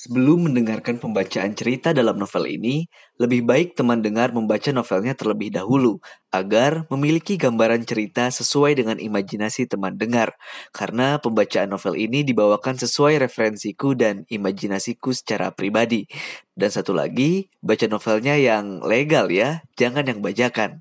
Sebelum 0.00 0.48
mendengarkan 0.48 0.96
pembacaan 0.96 1.52
cerita 1.52 1.92
dalam 1.92 2.16
novel 2.16 2.48
ini, 2.48 2.88
lebih 3.20 3.44
baik 3.44 3.76
teman 3.76 4.00
dengar 4.00 4.32
membaca 4.32 4.72
novelnya 4.72 5.12
terlebih 5.12 5.52
dahulu 5.52 6.00
agar 6.32 6.88
memiliki 6.88 7.36
gambaran 7.36 7.84
cerita 7.84 8.32
sesuai 8.32 8.80
dengan 8.80 8.96
imajinasi 8.96 9.68
teman 9.68 10.00
dengar. 10.00 10.32
Karena 10.72 11.20
pembacaan 11.20 11.68
novel 11.68 12.00
ini 12.00 12.24
dibawakan 12.24 12.80
sesuai 12.80 13.20
referensiku 13.28 13.92
dan 13.92 14.24
imajinasiku 14.32 15.12
secara 15.12 15.52
pribadi. 15.52 16.08
Dan 16.56 16.72
satu 16.72 16.96
lagi, 16.96 17.52
baca 17.60 17.84
novelnya 17.84 18.40
yang 18.40 18.80
legal 18.80 19.28
ya, 19.28 19.60
jangan 19.76 20.08
yang 20.08 20.24
bajakan. 20.24 20.80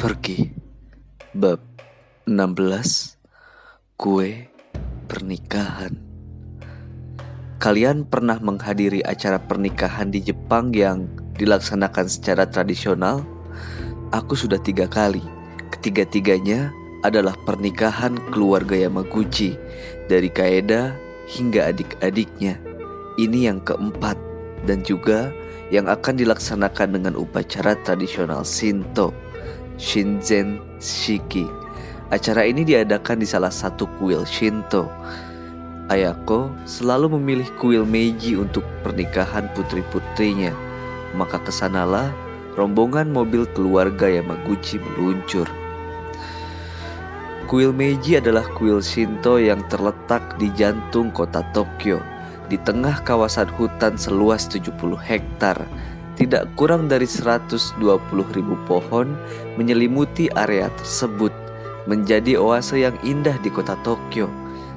Pergi. 0.00 0.56
Bab 1.36 1.60
16. 2.24 3.20
Kue 4.00 4.48
pernikahan. 5.04 6.05
Kalian 7.56 8.04
pernah 8.04 8.36
menghadiri 8.36 9.00
acara 9.00 9.40
pernikahan 9.40 10.12
di 10.12 10.20
Jepang 10.20 10.76
yang 10.76 11.08
dilaksanakan 11.40 12.04
secara 12.04 12.44
tradisional? 12.44 13.24
Aku 14.12 14.36
sudah 14.36 14.60
tiga 14.60 14.84
kali. 14.84 15.24
Ketiga-tiganya 15.72 16.68
adalah 17.00 17.32
pernikahan 17.48 18.20
keluarga 18.28 18.76
Yamaguchi, 18.76 19.56
dari 20.04 20.28
Kaeda 20.28 21.00
hingga 21.32 21.72
adik-adiknya. 21.72 22.60
Ini 23.16 23.48
yang 23.48 23.64
keempat, 23.64 24.20
dan 24.68 24.84
juga 24.84 25.32
yang 25.72 25.88
akan 25.88 26.12
dilaksanakan 26.20 27.00
dengan 27.00 27.16
upacara 27.16 27.72
tradisional 27.88 28.44
Shinto, 28.44 29.16
Shinzen 29.80 30.60
Shiki. 30.76 31.48
Acara 32.12 32.44
ini 32.44 32.68
diadakan 32.68 33.24
di 33.24 33.26
salah 33.26 33.50
satu 33.50 33.88
kuil 33.96 34.28
Shinto 34.28 34.92
Ayako 35.86 36.50
selalu 36.66 37.14
memilih 37.14 37.46
kuil 37.62 37.86
Meiji 37.86 38.34
untuk 38.34 38.66
pernikahan 38.82 39.46
putri-putrinya. 39.54 40.50
Maka 41.14 41.38
ke 41.38 41.54
sanalah 41.54 42.10
rombongan 42.58 43.06
mobil 43.14 43.46
keluarga 43.54 44.10
Yamaguchi 44.10 44.82
meluncur. 44.82 45.46
Kuil 47.46 47.70
Meiji 47.70 48.18
adalah 48.18 48.42
kuil 48.58 48.82
Shinto 48.82 49.38
yang 49.38 49.62
terletak 49.70 50.34
di 50.42 50.50
jantung 50.58 51.14
kota 51.14 51.46
Tokyo, 51.54 52.02
di 52.50 52.58
tengah 52.58 53.06
kawasan 53.06 53.46
hutan 53.54 53.94
seluas 53.94 54.50
70 54.50 54.74
hektar. 54.98 55.54
Tidak 56.18 56.58
kurang 56.58 56.90
dari 56.90 57.06
120 57.06 57.78
ribu 58.34 58.58
pohon 58.66 59.14
menyelimuti 59.54 60.26
area 60.34 60.66
tersebut, 60.74 61.30
menjadi 61.86 62.34
oase 62.42 62.82
yang 62.82 62.98
indah 63.06 63.38
di 63.38 63.54
kota 63.54 63.78
Tokyo. 63.86 64.26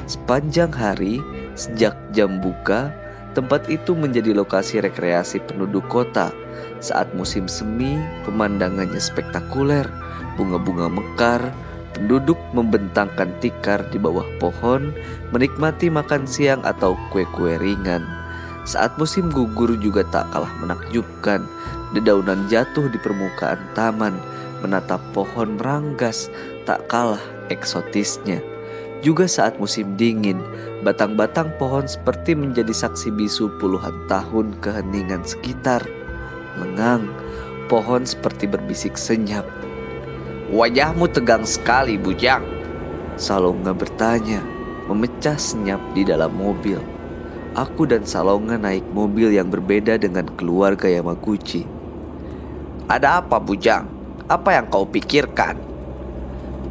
Sepanjang 0.09 0.73
hari, 0.73 1.21
sejak 1.53 1.93
jam 2.17 2.41
buka, 2.41 2.89
tempat 3.37 3.69
itu 3.69 3.93
menjadi 3.93 4.33
lokasi 4.33 4.81
rekreasi 4.81 5.37
penduduk 5.45 5.85
kota. 5.85 6.33
Saat 6.81 7.13
musim 7.13 7.45
semi, 7.45 7.93
pemandangannya 8.25 8.97
spektakuler. 8.97 9.85
Bunga-bunga 10.33 10.89
mekar, 10.89 11.53
penduduk 11.93 12.41
membentangkan 12.57 13.29
tikar 13.37 13.85
di 13.93 14.01
bawah 14.01 14.25
pohon, 14.41 14.97
menikmati 15.29 15.93
makan 15.93 16.25
siang 16.25 16.65
atau 16.65 16.97
kue-kue 17.13 17.61
ringan. 17.61 18.01
Saat 18.65 18.97
musim 18.97 19.29
gugur 19.29 19.77
juga 19.77 20.01
tak 20.09 20.25
kalah 20.33 20.49
menakjubkan. 20.57 21.45
Dedaunan 21.93 22.49
jatuh 22.49 22.89
di 22.89 22.97
permukaan 22.97 23.61
taman, 23.77 24.17
menatap 24.65 25.05
pohon 25.13 25.61
meranggas, 25.61 26.33
tak 26.65 26.81
kalah 26.89 27.21
eksotisnya. 27.53 28.48
Juga 28.99 29.31
saat 29.31 29.55
musim 29.63 29.95
dingin, 29.95 30.43
batang-batang 30.83 31.55
pohon 31.55 31.87
seperti 31.87 32.35
menjadi 32.35 32.75
saksi 32.75 33.15
bisu 33.15 33.47
puluhan 33.55 33.95
tahun 34.11 34.59
keheningan 34.59 35.23
sekitar. 35.23 35.87
Lengang, 36.59 37.07
pohon 37.71 38.03
seperti 38.03 38.43
berbisik 38.43 38.99
senyap. 38.99 39.47
Wajahmu 40.51 41.07
tegang 41.15 41.47
sekali, 41.47 41.95
Bujang. 41.95 42.43
Salonga 43.15 43.71
bertanya, 43.71 44.43
memecah 44.91 45.39
senyap 45.39 45.79
di 45.95 46.03
dalam 46.03 46.35
mobil. 46.35 46.83
Aku 47.55 47.87
dan 47.87 48.03
Salonga 48.03 48.59
naik 48.59 48.83
mobil 48.91 49.31
yang 49.31 49.47
berbeda 49.47 49.95
dengan 49.95 50.27
keluarga 50.35 50.91
Yamaguchi. 50.91 51.63
Ada 52.91 53.23
apa, 53.23 53.39
Bujang? 53.39 53.87
Apa 54.27 54.59
yang 54.59 54.67
kau 54.67 54.83
pikirkan? 54.83 55.55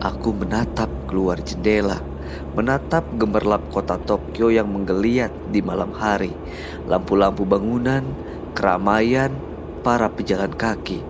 Aku 0.04 0.36
menatap 0.36 0.92
keluar 1.08 1.40
jendela 1.40 2.07
menatap 2.56 3.06
gemerlap 3.16 3.62
kota 3.70 4.00
Tokyo 4.00 4.50
yang 4.50 4.68
menggeliat 4.70 5.30
di 5.52 5.60
malam 5.62 5.94
hari, 5.94 6.32
lampu-lampu 6.90 7.46
bangunan, 7.46 8.02
keramaian, 8.56 9.30
para 9.86 10.10
pejalan 10.10 10.52
kaki. 10.52 11.00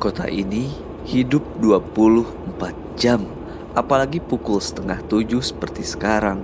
Kota 0.00 0.30
ini 0.30 0.72
hidup 1.04 1.42
24 1.58 2.96
jam, 2.96 3.26
apalagi 3.74 4.22
pukul 4.22 4.62
setengah 4.62 5.02
tujuh 5.10 5.42
seperti 5.42 5.84
sekarang, 5.84 6.40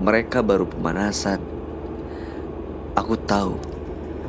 mereka 0.00 0.42
baru 0.42 0.66
pemanasan. 0.66 1.38
Aku 2.96 3.14
tahu 3.20 3.60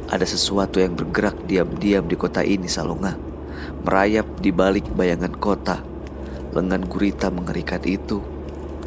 ada 0.08 0.24
sesuatu 0.28 0.80
yang 0.80 0.96
bergerak 0.96 1.36
diam-diam 1.48 2.04
di 2.08 2.16
kota 2.20 2.44
ini 2.44 2.68
Salonga, 2.68 3.16
merayap 3.84 4.28
di 4.44 4.52
balik 4.52 4.88
bayangan 4.92 5.34
kota. 5.36 5.80
Lengan 6.56 6.88
gurita 6.88 7.28
mengerikan 7.28 7.84
itu 7.84 8.37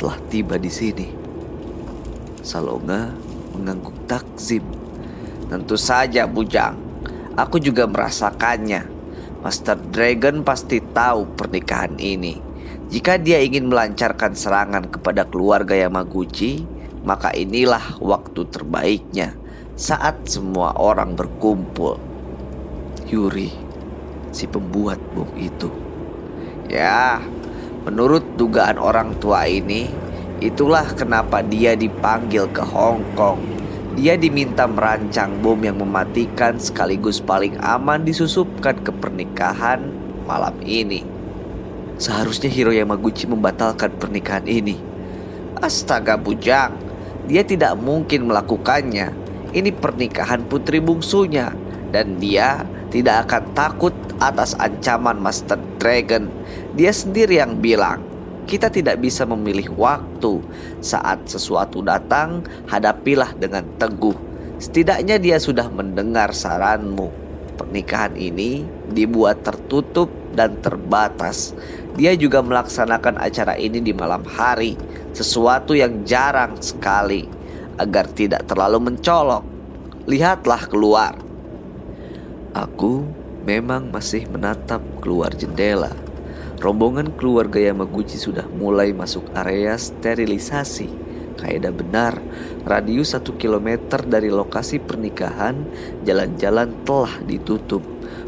telah 0.00 0.16
tiba 0.32 0.56
di 0.56 0.72
sini. 0.72 1.12
Salonga 2.40 3.12
mengangguk 3.52 4.08
takzim. 4.08 4.64
Tentu 5.52 5.76
saja, 5.76 6.24
Bujang. 6.24 6.72
Aku 7.36 7.60
juga 7.60 7.84
merasakannya. 7.84 8.88
Master 9.44 9.76
Dragon 9.92 10.40
pasti 10.40 10.80
tahu 10.80 11.36
pernikahan 11.36 12.00
ini. 12.00 12.40
Jika 12.88 13.20
dia 13.20 13.44
ingin 13.44 13.68
melancarkan 13.68 14.32
serangan 14.32 14.88
kepada 14.88 15.28
keluarga 15.28 15.76
Yamaguchi, 15.76 16.64
maka 17.04 17.30
inilah 17.36 18.00
waktu 18.00 18.48
terbaiknya 18.48 19.36
saat 19.76 20.26
semua 20.28 20.76
orang 20.80 21.12
berkumpul. 21.16 22.00
Yuri, 23.08 23.52
si 24.32 24.44
pembuat 24.48 25.00
bom 25.12 25.28
itu. 25.38 25.70
Ya, 26.68 27.18
Menurut 27.80 28.36
dugaan 28.36 28.76
orang 28.76 29.16
tua 29.16 29.48
ini, 29.48 29.88
itulah 30.44 30.84
kenapa 30.92 31.40
dia 31.40 31.72
dipanggil 31.72 32.44
ke 32.52 32.60
Hong 32.60 33.00
Kong. 33.16 33.40
Dia 33.96 34.20
diminta 34.20 34.68
merancang 34.68 35.40
bom 35.40 35.56
yang 35.60 35.80
mematikan 35.80 36.60
sekaligus 36.60 37.24
paling 37.24 37.56
aman 37.64 38.04
disusupkan 38.04 38.76
ke 38.84 38.92
pernikahan 38.92 39.88
malam 40.28 40.54
ini. 40.60 41.02
Seharusnya 41.96 42.48
Hiro 42.52 42.72
Yamaguchi 42.72 43.28
membatalkan 43.28 43.92
pernikahan 43.96 44.44
ini. 44.44 44.76
Astaga 45.60 46.16
bujang, 46.16 46.76
dia 47.28 47.44
tidak 47.44 47.76
mungkin 47.80 48.28
melakukannya. 48.28 49.12
Ini 49.50 49.72
pernikahan 49.74 50.46
putri 50.46 50.80
bungsunya 50.80 51.52
dan 51.90 52.16
dia 52.16 52.64
tidak 52.88 53.28
akan 53.28 53.42
takut 53.52 53.92
atas 54.22 54.54
ancaman 54.56 55.18
Master 55.20 55.58
Dragon. 55.76 56.30
Dia 56.74 56.94
sendiri 56.94 57.42
yang 57.42 57.58
bilang, 57.58 57.98
kita 58.46 58.70
tidak 58.70 59.02
bisa 59.02 59.26
memilih 59.26 59.70
waktu. 59.74 60.42
Saat 60.82 61.30
sesuatu 61.30 61.82
datang, 61.82 62.46
hadapilah 62.70 63.34
dengan 63.38 63.66
teguh. 63.78 64.14
Setidaknya 64.60 65.16
dia 65.18 65.38
sudah 65.38 65.70
mendengar 65.70 66.34
saranmu. 66.34 67.10
Pernikahan 67.58 68.16
ini 68.16 68.64
dibuat 68.90 69.46
tertutup 69.46 70.10
dan 70.34 70.58
terbatas. 70.62 71.52
Dia 71.98 72.14
juga 72.16 72.40
melaksanakan 72.40 73.18
acara 73.20 73.58
ini 73.58 73.82
di 73.82 73.92
malam 73.92 74.24
hari, 74.24 74.78
sesuatu 75.12 75.74
yang 75.74 76.06
jarang 76.06 76.56
sekali 76.62 77.26
agar 77.76 78.08
tidak 78.12 78.46
terlalu 78.46 78.92
mencolok. 78.92 79.44
Lihatlah 80.08 80.62
keluar. 80.68 81.14
Aku 82.50 83.06
memang 83.46 83.88
masih 83.94 84.26
menatap 84.28 84.82
keluar 85.00 85.32
jendela. 85.32 86.09
Rombongan 86.60 87.16
keluarga 87.16 87.56
Yamaguchi 87.56 88.20
sudah 88.20 88.44
mulai 88.52 88.92
masuk 88.92 89.24
area 89.32 89.80
sterilisasi. 89.80 90.92
Kaedah 91.40 91.72
benar, 91.72 92.20
radius 92.68 93.16
satu 93.16 93.32
kilometer 93.40 94.04
dari 94.04 94.28
lokasi 94.28 94.76
pernikahan, 94.76 95.56
jalan-jalan 96.04 96.84
telah 96.84 97.16
ditutup. 97.24 97.80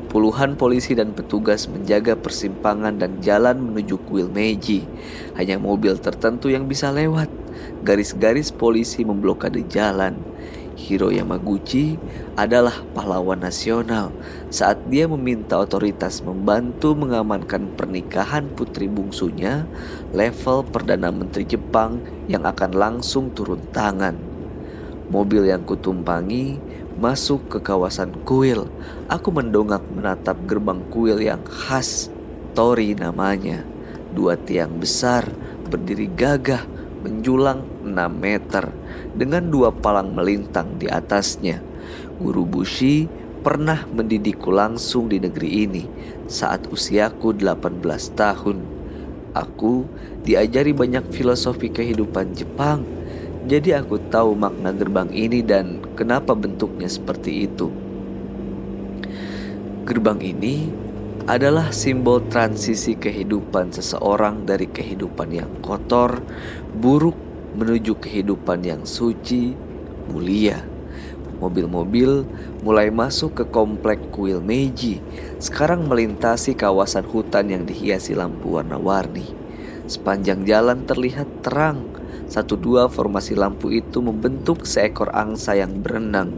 Puluhan 0.09 0.57
polisi 0.57 0.97
dan 0.97 1.13
petugas 1.13 1.69
menjaga 1.69 2.17
persimpangan 2.17 2.97
dan 2.97 3.21
jalan 3.21 3.61
menuju 3.61 4.01
kuil 4.09 4.33
Meiji. 4.33 4.89
Hanya 5.37 5.61
mobil 5.61 6.01
tertentu 6.01 6.49
yang 6.49 6.65
bisa 6.65 6.89
lewat. 6.89 7.29
Garis-garis 7.85 8.49
polisi 8.49 9.05
memblokade 9.05 9.61
jalan. 9.69 10.32
Hiro 10.83 11.15
Yamaguchi 11.15 11.95
adalah 12.35 12.75
pahlawan 12.91 13.39
nasional 13.39 14.11
saat 14.51 14.83
dia 14.91 15.07
meminta 15.07 15.55
otoritas 15.63 16.19
membantu 16.27 16.99
mengamankan 16.99 17.71
pernikahan 17.79 18.51
putri 18.51 18.91
bungsunya 18.91 19.63
level 20.11 20.67
Perdana 20.67 21.15
Menteri 21.15 21.47
Jepang 21.47 22.03
yang 22.27 22.43
akan 22.43 22.75
langsung 22.75 23.31
turun 23.31 23.63
tangan. 23.71 24.19
Mobil 25.07 25.47
yang 25.55 25.63
kutumpangi 25.63 26.59
masuk 26.99 27.47
ke 27.47 27.59
kawasan 27.63 28.19
kuil. 28.27 28.67
Aku 29.07 29.31
mendongak 29.31 29.87
menatap 29.87 30.35
gerbang 30.51 30.83
kuil 30.91 31.23
yang 31.23 31.47
khas, 31.47 32.11
Tori 32.59 32.99
namanya. 32.99 33.63
Dua 34.13 34.35
tiang 34.35 34.77
besar 34.77 35.25
berdiri 35.69 36.11
gagah 36.11 36.72
menjulang 37.03 37.67
6 37.83 37.93
meter 38.15 38.71
dengan 39.13 39.51
dua 39.51 39.75
palang 39.75 40.15
melintang 40.15 40.79
di 40.79 40.87
atasnya. 40.87 41.59
Guru 42.23 42.47
Bushi 42.47 43.11
pernah 43.43 43.85
mendidikku 43.91 44.55
langsung 44.55 45.11
di 45.11 45.19
negeri 45.19 45.67
ini 45.67 45.83
saat 46.31 46.71
usiaku 46.71 47.35
18 47.35 47.83
tahun. 48.15 48.59
Aku 49.35 49.85
diajari 50.23 50.71
banyak 50.71 51.11
filosofi 51.11 51.73
kehidupan 51.73 52.37
Jepang 52.37 53.03
jadi 53.43 53.83
aku 53.83 53.99
tahu 54.07 54.39
makna 54.39 54.71
gerbang 54.71 55.11
ini 55.11 55.43
dan 55.43 55.83
kenapa 55.99 56.31
bentuknya 56.31 56.87
seperti 56.87 57.51
itu. 57.51 57.75
Gerbang 59.83 60.23
ini 60.23 60.71
adalah 61.27 61.75
simbol 61.75 62.23
transisi 62.31 62.95
kehidupan 62.95 63.75
seseorang 63.75 64.47
dari 64.47 64.71
kehidupan 64.71 65.35
yang 65.35 65.51
kotor, 65.59 66.23
buruk 66.73 67.17
menuju 67.53 68.01
kehidupan 68.01 68.65
yang 68.65 68.83
suci, 68.89 69.53
mulia. 70.09 70.65
Mobil-mobil 71.43 72.25
mulai 72.63 72.89
masuk 72.95 73.43
ke 73.43 73.45
komplek 73.51 74.15
kuil 74.15 74.39
Meiji, 74.39 75.03
sekarang 75.43 75.91
melintasi 75.91 76.55
kawasan 76.55 77.03
hutan 77.03 77.51
yang 77.51 77.67
dihiasi 77.67 78.15
lampu 78.15 78.57
warna-warni. 78.57 79.27
Sepanjang 79.91 80.47
jalan 80.47 80.87
terlihat 80.87 81.43
terang, 81.43 81.83
satu 82.31 82.57
dua 82.57 82.87
formasi 82.87 83.35
lampu 83.35 83.75
itu 83.75 83.99
membentuk 83.99 84.65
seekor 84.65 85.11
angsa 85.13 85.59
yang 85.59 85.83
berenang. 85.83 86.33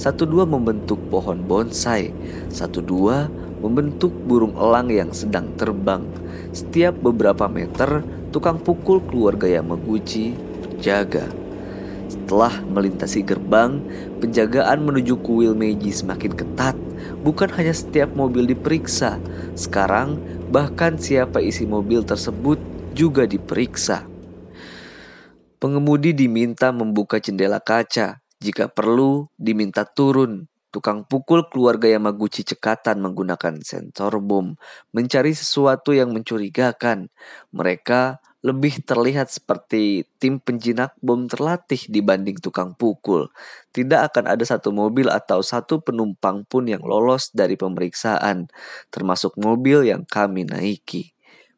Satu 0.00 0.26
dua 0.26 0.42
membentuk 0.42 0.98
pohon 1.12 1.44
bonsai. 1.44 2.10
Satu 2.50 2.80
dua 2.82 3.30
membentuk 3.62 4.10
burung 4.10 4.58
elang 4.58 4.90
yang 4.90 5.14
sedang 5.14 5.54
terbang. 5.54 6.02
Setiap 6.50 6.98
beberapa 6.98 7.46
meter, 7.46 8.02
tukang 8.30 8.58
pukul 8.62 9.02
keluarga 9.04 9.46
Yamaguchi 9.46 10.36
berjaga. 10.76 11.24
Setelah 12.06 12.62
melintasi 12.62 13.26
gerbang, 13.26 13.82
penjagaan 14.22 14.86
menuju 14.86 15.18
kuil 15.24 15.58
Meiji 15.58 15.90
semakin 15.90 16.32
ketat. 16.36 16.76
Bukan 17.26 17.50
hanya 17.58 17.74
setiap 17.74 18.14
mobil 18.14 18.46
diperiksa, 18.46 19.18
sekarang 19.58 20.22
bahkan 20.52 20.94
siapa 20.94 21.42
isi 21.42 21.66
mobil 21.66 22.06
tersebut 22.06 22.62
juga 22.94 23.26
diperiksa. 23.26 24.06
Pengemudi 25.58 26.14
diminta 26.14 26.70
membuka 26.70 27.18
jendela 27.18 27.58
kaca. 27.58 28.22
Jika 28.38 28.68
perlu, 28.70 29.26
diminta 29.40 29.82
turun. 29.82 30.46
Tukang 30.74 31.06
pukul 31.08 31.46
keluarga 31.48 31.88
Yamaguchi 31.88 32.44
cekatan 32.44 33.00
menggunakan 33.00 33.62
sensor 33.64 34.20
bom, 34.20 34.58
mencari 34.92 35.32
sesuatu 35.32 35.96
yang 35.96 36.12
mencurigakan. 36.12 37.08
Mereka 37.54 38.20
lebih 38.46 38.84
terlihat 38.86 39.26
seperti 39.26 40.06
tim 40.22 40.38
penjinak 40.38 40.94
bom 41.02 41.26
terlatih 41.26 41.82
dibanding 41.90 42.38
tukang 42.38 42.78
pukul. 42.78 43.26
Tidak 43.74 44.12
akan 44.12 44.30
ada 44.30 44.44
satu 44.46 44.70
mobil 44.70 45.10
atau 45.10 45.42
satu 45.42 45.82
penumpang 45.82 46.46
pun 46.46 46.70
yang 46.70 46.84
lolos 46.84 47.34
dari 47.34 47.58
pemeriksaan, 47.58 48.46
termasuk 48.94 49.34
mobil 49.40 49.90
yang 49.90 50.06
kami 50.06 50.46
naiki 50.46 51.15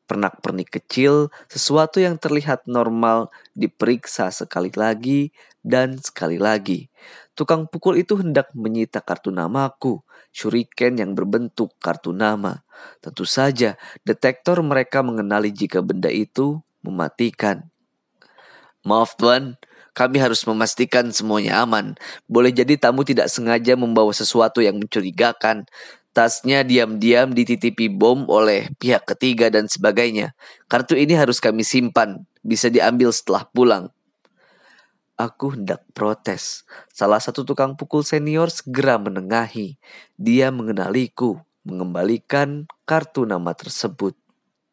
pernak-pernik 0.08 0.81
kecil, 0.81 1.28
sesuatu 1.52 2.00
yang 2.00 2.16
terlihat 2.16 2.64
normal 2.64 3.28
diperiksa 3.52 4.32
sekali 4.32 4.72
lagi 4.72 5.31
dan 5.60 6.00
sekali 6.00 6.40
lagi. 6.40 6.88
Tukang 7.37 7.69
pukul 7.69 8.00
itu 8.00 8.16
hendak 8.19 8.50
menyita 8.56 9.05
kartu 9.05 9.28
namaku, 9.28 10.02
shuriken 10.32 10.99
yang 10.99 11.12
berbentuk 11.12 11.76
kartu 11.78 12.10
nama. 12.16 12.64
Tentu 13.05 13.28
saja, 13.28 13.76
detektor 14.02 14.58
mereka 14.64 15.05
mengenali 15.05 15.52
jika 15.52 15.84
benda 15.84 16.08
itu 16.08 16.58
mematikan. 16.82 17.69
Maaf 18.82 19.14
tuan, 19.20 19.60
kami 19.99 20.22
harus 20.22 20.46
memastikan 20.46 21.10
semuanya 21.10 21.66
aman. 21.66 21.99
Boleh 22.31 22.55
jadi 22.55 22.78
tamu 22.78 23.02
tidak 23.02 23.26
sengaja 23.26 23.75
membawa 23.75 24.14
sesuatu 24.14 24.62
yang 24.62 24.78
mencurigakan. 24.78 25.66
Tasnya 26.19 26.67
diam-diam 26.67 27.31
dititipi 27.31 27.87
bom 27.87 28.26
oleh 28.26 28.75
pihak 28.82 29.06
ketiga 29.06 29.55
dan 29.55 29.70
sebagainya. 29.70 30.35
Kartu 30.67 30.99
ini 30.99 31.15
harus 31.15 31.38
kami 31.38 31.62
simpan, 31.62 32.26
bisa 32.43 32.67
diambil 32.67 33.15
setelah 33.15 33.47
pulang. 33.47 33.94
Aku 35.15 35.55
hendak 35.55 35.87
protes. 35.94 36.67
Salah 36.91 37.23
satu 37.23 37.47
tukang 37.47 37.79
pukul 37.79 38.03
senior 38.03 38.50
segera 38.50 38.99
menengahi. 38.99 39.79
Dia 40.19 40.50
mengenaliku, 40.50 41.38
mengembalikan 41.62 42.67
kartu 42.82 43.23
nama 43.23 43.55
tersebut. 43.55 44.19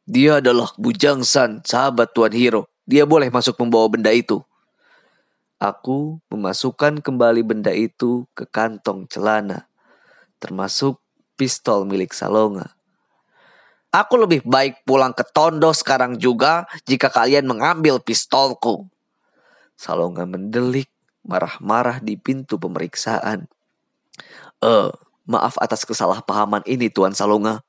Dia 0.09 0.41
adalah 0.41 0.73
Bujang 0.81 1.21
San, 1.21 1.61
sahabat 1.61 2.09
Tuan 2.17 2.33
Hiro. 2.33 2.65
Dia 2.89 3.05
boleh 3.05 3.29
masuk 3.29 3.53
membawa 3.61 3.85
benda 3.85 4.09
itu. 4.09 4.41
Aku 5.61 6.17
memasukkan 6.33 7.05
kembali 7.05 7.45
benda 7.45 7.69
itu 7.69 8.25
ke 8.33 8.49
kantong 8.49 9.05
celana, 9.05 9.69
termasuk 10.41 11.04
pistol 11.35 11.83
milik 11.87 12.15
Salonga. 12.15 12.75
Aku 13.95 14.19
lebih 14.19 14.43
baik 14.43 14.83
pulang 14.83 15.15
ke 15.15 15.23
Tondo 15.23 15.71
sekarang 15.71 16.19
juga 16.19 16.67
jika 16.83 17.07
kalian 17.07 17.47
mengambil 17.47 18.03
pistolku. 18.03 18.91
Salonga 19.79 20.27
mendelik, 20.27 20.91
marah-marah 21.23 22.03
di 22.03 22.19
pintu 22.19 22.59
pemeriksaan. 22.59 23.47
Eh, 24.59 24.91
maaf 25.23 25.55
atas 25.63 25.87
kesalahpahaman 25.87 26.67
ini 26.67 26.91
Tuan 26.91 27.15
Salonga. 27.15 27.63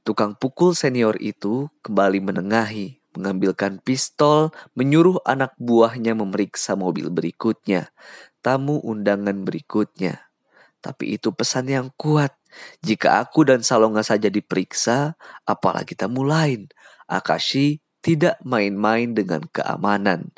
Tukang 0.00 0.32
pukul 0.32 0.72
senior 0.72 1.20
itu 1.20 1.68
kembali 1.84 2.24
menengahi, 2.24 2.96
mengambilkan 3.12 3.84
pistol, 3.84 4.48
menyuruh 4.72 5.20
anak 5.28 5.52
buahnya 5.60 6.16
memeriksa 6.16 6.72
mobil 6.72 7.12
berikutnya, 7.12 7.92
tamu 8.40 8.80
undangan 8.80 9.44
berikutnya. 9.44 10.32
Tapi 10.80 11.20
itu 11.20 11.28
pesan 11.36 11.68
yang 11.68 11.88
kuat. 12.00 12.39
Jika 12.82 13.22
aku 13.22 13.46
dan 13.46 13.62
Salonga 13.64 14.02
saja 14.02 14.28
diperiksa, 14.28 15.14
apalagi 15.46 15.94
tamu 15.94 16.26
lain. 16.26 16.70
Akashi 17.10 17.82
tidak 18.00 18.40
main-main 18.44 19.12
dengan 19.12 19.44
keamanan. 19.52 20.32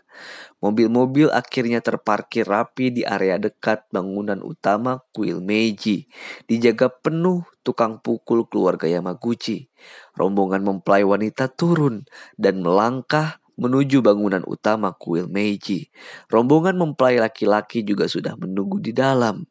Mobil-mobil 0.63 1.31
akhirnya 1.31 1.83
terparkir 1.83 2.47
rapi 2.47 2.95
di 2.95 3.03
area 3.03 3.39
dekat 3.39 3.87
bangunan 3.91 4.39
utama 4.43 5.03
kuil 5.11 5.43
Meiji. 5.43 6.07
Dijaga 6.47 6.91
penuh 6.91 7.43
tukang 7.67 7.99
pukul 7.99 8.47
keluarga 8.47 8.87
Yamaguchi. 8.87 9.71
Rombongan 10.15 10.63
mempelai 10.63 11.03
wanita 11.03 11.51
turun 11.51 12.07
dan 12.39 12.63
melangkah 12.63 13.43
menuju 13.59 14.03
bangunan 14.03 14.43
utama 14.47 14.95
kuil 14.95 15.27
Meiji. 15.31 15.91
Rombongan 16.31 16.79
mempelai 16.79 17.19
laki-laki 17.19 17.83
juga 17.83 18.07
sudah 18.07 18.39
menunggu 18.39 18.79
di 18.79 18.95
dalam. 18.95 19.47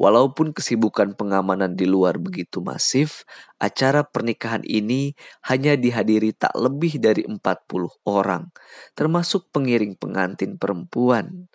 Walaupun 0.00 0.56
kesibukan 0.56 1.12
pengamanan 1.14 1.76
di 1.76 1.84
luar 1.84 2.16
begitu 2.16 2.64
masif, 2.64 3.28
acara 3.60 4.02
pernikahan 4.02 4.64
ini 4.64 5.14
hanya 5.46 5.76
dihadiri 5.76 6.32
tak 6.32 6.56
lebih 6.56 6.96
dari 6.98 7.22
40 7.28 7.38
orang, 8.08 8.48
termasuk 8.96 9.52
pengiring 9.52 9.94
pengantin 9.94 10.56
perempuan. 10.56 11.48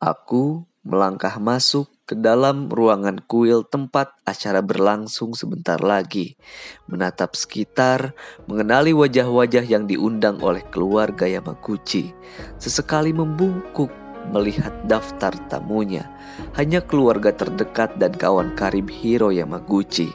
Aku 0.00 0.64
melangkah 0.88 1.36
masuk 1.36 1.92
ke 2.08 2.16
dalam 2.16 2.72
ruangan 2.72 3.20
kuil 3.20 3.68
tempat 3.68 4.16
acara 4.24 4.64
berlangsung 4.64 5.36
sebentar 5.36 5.76
lagi, 5.84 6.40
menatap 6.88 7.36
sekitar, 7.36 8.16
mengenali 8.48 8.96
wajah-wajah 8.96 9.68
yang 9.68 9.84
diundang 9.84 10.40
oleh 10.40 10.64
keluarga 10.72 11.28
Yamaguchi, 11.28 12.16
sesekali 12.56 13.12
membungkuk 13.12 13.92
melihat 14.30 14.72
daftar 14.86 15.32
tamunya. 15.48 16.06
Hanya 16.54 16.84
keluarga 16.84 17.32
terdekat 17.32 17.96
dan 17.96 18.14
kawan 18.14 18.54
karib 18.54 18.88
Hiro 18.88 19.32
Yamaguchi. 19.32 20.12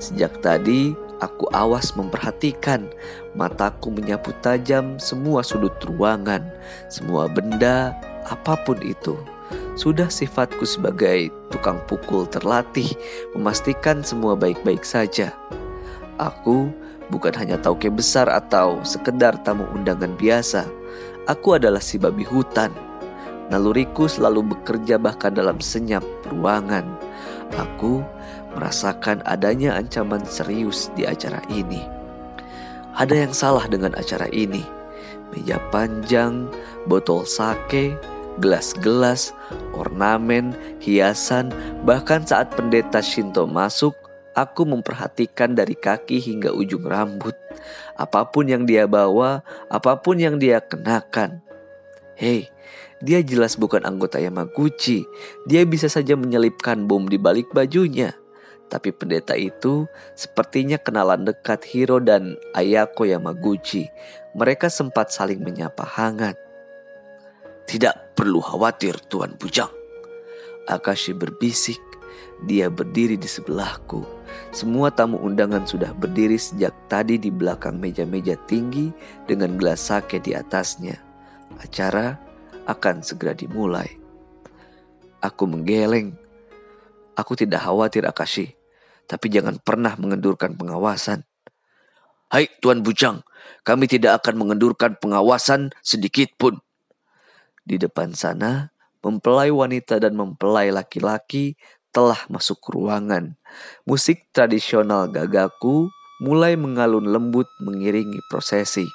Sejak 0.00 0.40
tadi, 0.40 0.96
aku 1.20 1.46
awas 1.52 1.92
memperhatikan. 1.94 2.88
Mataku 3.36 3.92
menyapu 3.92 4.32
tajam 4.40 4.96
semua 4.96 5.44
sudut 5.44 5.74
ruangan, 5.86 6.42
semua 6.88 7.28
benda, 7.28 7.94
apa 8.26 8.56
pun 8.64 8.80
itu. 8.80 9.14
Sudah 9.78 10.10
sifatku 10.10 10.66
sebagai 10.66 11.30
tukang 11.50 11.78
pukul 11.86 12.26
terlatih 12.28 12.90
memastikan 13.32 14.02
semua 14.04 14.34
baik-baik 14.34 14.82
saja. 14.84 15.32
Aku 16.20 16.68
bukan 17.08 17.32
hanya 17.38 17.56
tauke 17.56 17.88
besar 17.88 18.28
atau 18.28 18.78
sekedar 18.84 19.40
tamu 19.42 19.64
undangan 19.72 20.12
biasa. 20.20 20.68
Aku 21.26 21.56
adalah 21.56 21.80
si 21.80 21.96
babi 21.96 22.26
hutan 22.26 22.89
Naluriku 23.50 24.06
selalu 24.06 24.54
bekerja 24.54 24.94
bahkan 24.96 25.34
dalam 25.34 25.58
senyap 25.58 26.06
ruangan. 26.30 26.86
Aku 27.58 28.06
merasakan 28.54 29.26
adanya 29.26 29.74
ancaman 29.74 30.22
serius 30.22 30.86
di 30.94 31.02
acara 31.02 31.42
ini. 31.50 31.82
Ada 32.94 33.26
yang 33.26 33.34
salah 33.34 33.66
dengan 33.66 33.94
acara 33.98 34.30
ini. 34.30 34.62
Meja 35.34 35.58
panjang, 35.70 36.46
botol 36.86 37.26
sake, 37.26 37.94
gelas-gelas, 38.38 39.34
ornamen, 39.74 40.54
hiasan, 40.82 41.50
bahkan 41.82 42.22
saat 42.22 42.50
pendeta 42.54 42.98
Shinto 43.02 43.46
masuk, 43.46 43.94
aku 44.34 44.62
memperhatikan 44.66 45.54
dari 45.58 45.74
kaki 45.74 46.22
hingga 46.22 46.50
ujung 46.54 46.86
rambut. 46.86 47.34
Apa 47.98 48.26
pun 48.30 48.46
yang 48.46 48.66
dia 48.66 48.86
bawa, 48.86 49.42
apa 49.70 49.98
pun 49.98 50.18
yang 50.18 50.38
dia 50.38 50.58
kenakan. 50.62 51.42
Hei, 52.18 52.50
dia 53.00 53.24
jelas 53.24 53.56
bukan 53.56 53.80
anggota 53.88 54.20
Yamaguchi. 54.20 55.08
Dia 55.48 55.64
bisa 55.64 55.88
saja 55.88 56.12
menyelipkan 56.20 56.84
bom 56.84 57.08
di 57.08 57.16
balik 57.16 57.48
bajunya. 57.56 58.12
Tapi 58.70 58.94
pendeta 58.94 59.34
itu 59.34 59.88
sepertinya 60.14 60.78
kenalan 60.78 61.26
dekat 61.26 61.66
Hiro 61.66 61.98
dan 61.98 62.38
Ayako 62.54 63.08
Yamaguchi. 63.08 63.88
Mereka 64.36 64.70
sempat 64.70 65.10
saling 65.10 65.42
menyapa 65.42 65.82
hangat. 65.82 66.38
Tidak 67.66 68.14
perlu 68.14 68.38
khawatir 68.38 68.94
Tuan 69.10 69.34
Bujang. 69.34 69.72
Akashi 70.70 71.16
berbisik. 71.16 71.80
Dia 72.46 72.72
berdiri 72.72 73.20
di 73.20 73.28
sebelahku. 73.28 74.00
Semua 74.54 74.88
tamu 74.88 75.20
undangan 75.20 75.66
sudah 75.68 75.92
berdiri 75.92 76.40
sejak 76.40 76.72
tadi 76.88 77.20
di 77.20 77.28
belakang 77.28 77.76
meja-meja 77.76 78.38
tinggi 78.48 78.92
dengan 79.28 79.56
gelas 79.60 79.88
sake 79.88 80.22
di 80.22 80.32
atasnya. 80.32 80.96
Acara 81.60 82.29
akan 82.68 83.04
segera 83.04 83.32
dimulai. 83.32 83.88
Aku 85.20 85.44
menggeleng. 85.44 86.16
Aku 87.16 87.36
tidak 87.36 87.64
khawatir 87.64 88.08
Akashi 88.08 88.60
tapi 89.10 89.26
jangan 89.26 89.58
pernah 89.58 89.98
mengendurkan 89.98 90.54
pengawasan. 90.54 91.26
Hai 92.30 92.46
Tuan 92.62 92.86
Bujang, 92.86 93.26
kami 93.66 93.90
tidak 93.90 94.22
akan 94.22 94.46
mengendurkan 94.46 94.94
pengawasan 95.02 95.74
sedikit 95.82 96.30
pun. 96.38 96.62
Di 97.66 97.74
depan 97.74 98.14
sana, 98.14 98.70
mempelai 99.02 99.50
wanita 99.50 99.98
dan 99.98 100.14
mempelai 100.14 100.70
laki-laki 100.70 101.58
telah 101.90 102.22
masuk 102.30 102.62
ruangan. 102.70 103.34
Musik 103.82 104.30
tradisional 104.30 105.10
gagaku 105.10 105.90
mulai 106.22 106.54
mengalun 106.54 107.10
lembut 107.10 107.50
mengiringi 107.58 108.22
prosesi. 108.30 108.86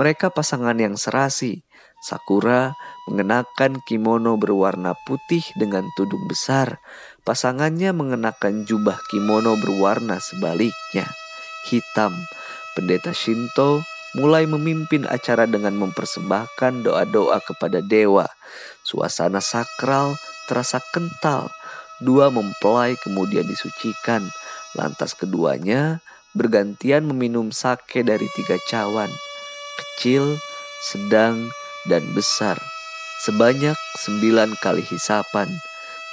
Mereka 0.00 0.32
pasangan 0.32 0.80
yang 0.80 0.96
serasi. 0.96 1.68
Sakura 2.00 2.72
mengenakan 3.10 3.82
kimono 3.82 4.38
berwarna 4.38 4.94
putih 5.02 5.42
dengan 5.58 5.82
tudung 5.98 6.30
besar. 6.30 6.78
Pasangannya 7.26 7.90
mengenakan 7.90 8.62
jubah 8.62 9.02
kimono 9.10 9.58
berwarna 9.58 10.22
sebaliknya, 10.22 11.10
hitam. 11.66 12.14
Pendeta 12.78 13.10
Shinto 13.10 13.82
mulai 14.14 14.46
memimpin 14.46 15.10
acara 15.10 15.50
dengan 15.50 15.74
mempersembahkan 15.74 16.86
doa-doa 16.86 17.42
kepada 17.42 17.82
dewa. 17.82 18.30
Suasana 18.86 19.42
sakral 19.42 20.14
terasa 20.46 20.78
kental. 20.94 21.50
Dua 21.98 22.30
mempelai 22.30 22.94
kemudian 23.02 23.44
disucikan. 23.44 24.30
Lantas 24.78 25.18
keduanya 25.18 25.98
bergantian 26.32 27.10
meminum 27.10 27.50
sake 27.50 28.06
dari 28.06 28.30
tiga 28.38 28.56
cawan. 28.70 29.10
Kecil, 29.76 30.38
sedang, 30.80 31.50
dan 31.90 32.06
besar. 32.14 32.56
Sebanyak 33.20 33.76
sembilan 34.00 34.56
kali 34.56 34.80
hisapan. 34.80 35.48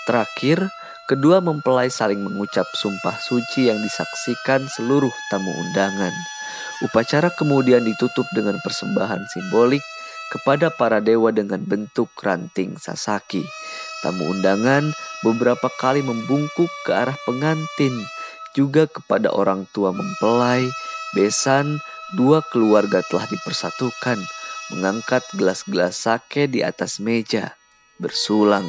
Terakhir, 0.04 0.68
Kedua 1.08 1.40
mempelai 1.40 1.88
saling 1.88 2.20
mengucap 2.20 2.68
sumpah 2.76 3.16
suci 3.16 3.72
yang 3.72 3.80
disaksikan 3.80 4.68
seluruh 4.68 5.16
tamu 5.32 5.56
undangan. 5.56 6.12
Upacara 6.84 7.32
kemudian 7.32 7.88
ditutup 7.88 8.28
dengan 8.36 8.60
persembahan 8.60 9.24
simbolik 9.32 9.80
kepada 10.36 10.68
para 10.68 11.00
dewa 11.00 11.32
dengan 11.32 11.64
bentuk 11.64 12.12
ranting 12.20 12.76
sasaki. 12.76 13.48
Tamu 14.04 14.36
undangan 14.36 14.92
beberapa 15.24 15.72
kali 15.80 16.04
membungkuk 16.04 16.68
ke 16.84 16.92
arah 16.92 17.16
pengantin, 17.24 18.04
juga 18.52 18.84
kepada 18.84 19.32
orang 19.32 19.64
tua 19.72 19.96
mempelai, 19.96 20.68
besan, 21.16 21.80
dua 22.20 22.44
keluarga 22.52 23.00
telah 23.08 23.32
dipersatukan, 23.32 24.20
mengangkat 24.74 25.24
gelas-gelas 25.36 25.96
sake 25.98 26.48
di 26.52 26.64
atas 26.64 27.00
meja, 27.00 27.56
bersulang 27.98 28.68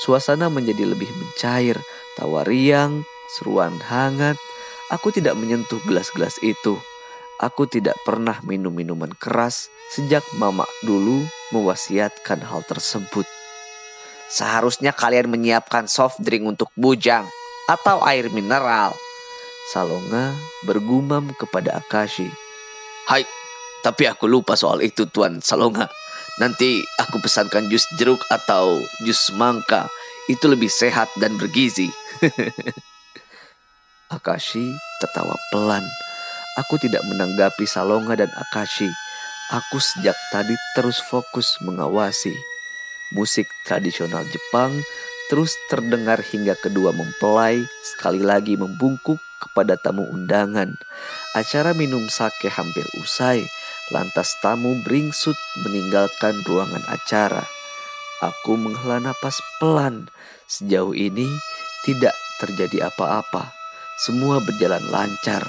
Suasana 0.00 0.48
menjadi 0.48 0.88
lebih 0.88 1.06
mencair, 1.12 1.76
tawa 2.16 2.42
riang, 2.48 3.04
seruan 3.36 3.76
hangat. 3.92 4.40
Aku 4.88 5.12
tidak 5.12 5.36
menyentuh 5.36 5.78
gelas-gelas 5.84 6.40
itu. 6.40 6.80
Aku 7.38 7.68
tidak 7.68 7.94
pernah 8.02 8.40
minum 8.42 8.72
minuman 8.72 9.12
keras 9.14 9.68
sejak 9.92 10.24
mama 10.40 10.64
dulu 10.82 11.22
mewasiatkan 11.52 12.40
hal 12.40 12.64
tersebut. 12.64 13.28
Seharusnya 14.32 14.96
kalian 14.96 15.28
menyiapkan 15.28 15.86
soft 15.86 16.18
drink 16.24 16.48
untuk 16.48 16.72
bujang 16.72 17.28
atau 17.68 18.00
air 18.02 18.32
mineral. 18.32 18.96
Salonga 19.70 20.32
bergumam 20.64 21.30
kepada 21.36 21.78
Akashi. 21.78 22.26
Hai, 23.06 23.28
tapi 23.82 24.06
aku 24.06 24.30
lupa 24.30 24.54
soal 24.54 24.78
itu 24.80 25.10
Tuan 25.10 25.42
Salonga. 25.42 25.90
Nanti 26.38 26.80
aku 26.96 27.18
pesankan 27.18 27.66
jus 27.68 27.84
jeruk 27.98 28.22
atau 28.30 28.78
jus 29.02 29.34
mangga. 29.34 29.90
Itu 30.30 30.46
lebih 30.46 30.70
sehat 30.70 31.10
dan 31.18 31.34
bergizi. 31.34 31.90
Akashi 34.14 34.70
tertawa 35.02 35.34
pelan. 35.50 35.82
Aku 36.62 36.78
tidak 36.78 37.02
menanggapi 37.10 37.66
Salonga 37.66 38.14
dan 38.14 38.30
Akashi. 38.38 38.88
Aku 39.50 39.82
sejak 39.82 40.16
tadi 40.30 40.54
terus 40.78 41.02
fokus 41.02 41.58
mengawasi. 41.60 42.32
Musik 43.12 43.50
tradisional 43.68 44.24
Jepang 44.30 44.72
terus 45.28 45.52
terdengar 45.68 46.22
hingga 46.22 46.56
kedua 46.56 46.94
mempelai 46.94 47.64
sekali 47.84 48.20
lagi 48.20 48.56
membungkuk 48.56 49.20
kepada 49.42 49.74
tamu 49.74 50.06
undangan. 50.08 50.70
Acara 51.34 51.74
minum 51.74 52.06
sake 52.08 52.48
hampir 52.48 52.84
usai 53.02 53.44
Lantas 53.92 54.40
tamu 54.40 54.80
beringsut 54.80 55.36
meninggalkan 55.60 56.40
ruangan 56.48 56.80
acara. 56.88 57.44
Aku 58.24 58.56
menghela 58.56 58.96
napas 59.04 59.36
pelan. 59.60 60.08
Sejauh 60.48 60.96
ini 60.96 61.28
tidak 61.84 62.16
terjadi 62.40 62.88
apa-apa. 62.88 63.52
Semua 64.00 64.40
berjalan 64.40 64.80
lancar. 64.88 65.44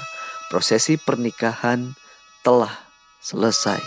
Prosesi 0.52 1.00
pernikahan 1.00 1.96
telah 2.44 2.84
selesai. 3.24 3.80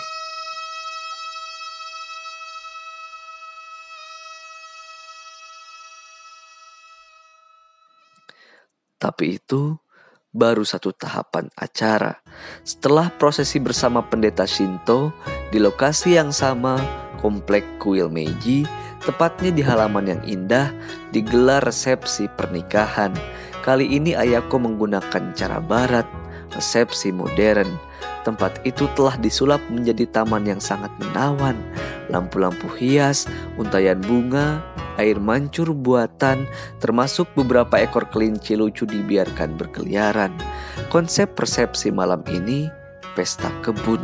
Tapi 8.97 9.37
itu 9.37 9.77
baru 10.35 10.63
satu 10.63 10.91
tahapan 10.93 11.47
acara. 11.55 12.19
Setelah 12.63 13.11
prosesi 13.15 13.57
bersama 13.57 14.03
pendeta 14.03 14.43
Shinto 14.43 15.11
di 15.49 15.57
lokasi 15.57 16.19
yang 16.19 16.29
sama, 16.35 16.77
komplek 17.19 17.63
kuil 17.79 18.11
Meiji, 18.11 18.67
tepatnya 19.03 19.51
di 19.53 19.63
halaman 19.63 20.05
yang 20.17 20.21
indah, 20.27 20.71
digelar 21.15 21.63
resepsi 21.63 22.27
pernikahan. 22.35 23.15
Kali 23.63 23.87
ini 23.87 24.15
Ayako 24.15 24.63
menggunakan 24.63 25.35
cara 25.35 25.59
barat, 25.59 26.07
resepsi 26.55 27.11
modern. 27.11 27.67
Tempat 28.23 28.59
itu 28.67 28.91
telah 28.95 29.15
disulap 29.19 29.63
menjadi 29.71 30.03
taman 30.11 30.43
yang 30.43 30.59
sangat 30.59 30.91
menawan. 30.99 31.55
Lampu-lampu 32.11 32.67
hias, 32.75 33.27
untayan 33.55 33.99
bunga, 34.03 34.63
air 34.97 35.21
mancur 35.21 35.71
buatan, 35.71 36.49
termasuk 36.81 37.29
beberapa 37.37 37.79
ekor 37.81 38.09
kelinci 38.09 38.57
lucu 38.57 38.83
dibiarkan 38.83 39.55
berkeliaran. 39.55 40.33
Konsep 40.91 41.37
persepsi 41.37 41.93
malam 41.93 42.21
ini, 42.29 42.69
pesta 43.17 43.49
kebun. 43.65 44.01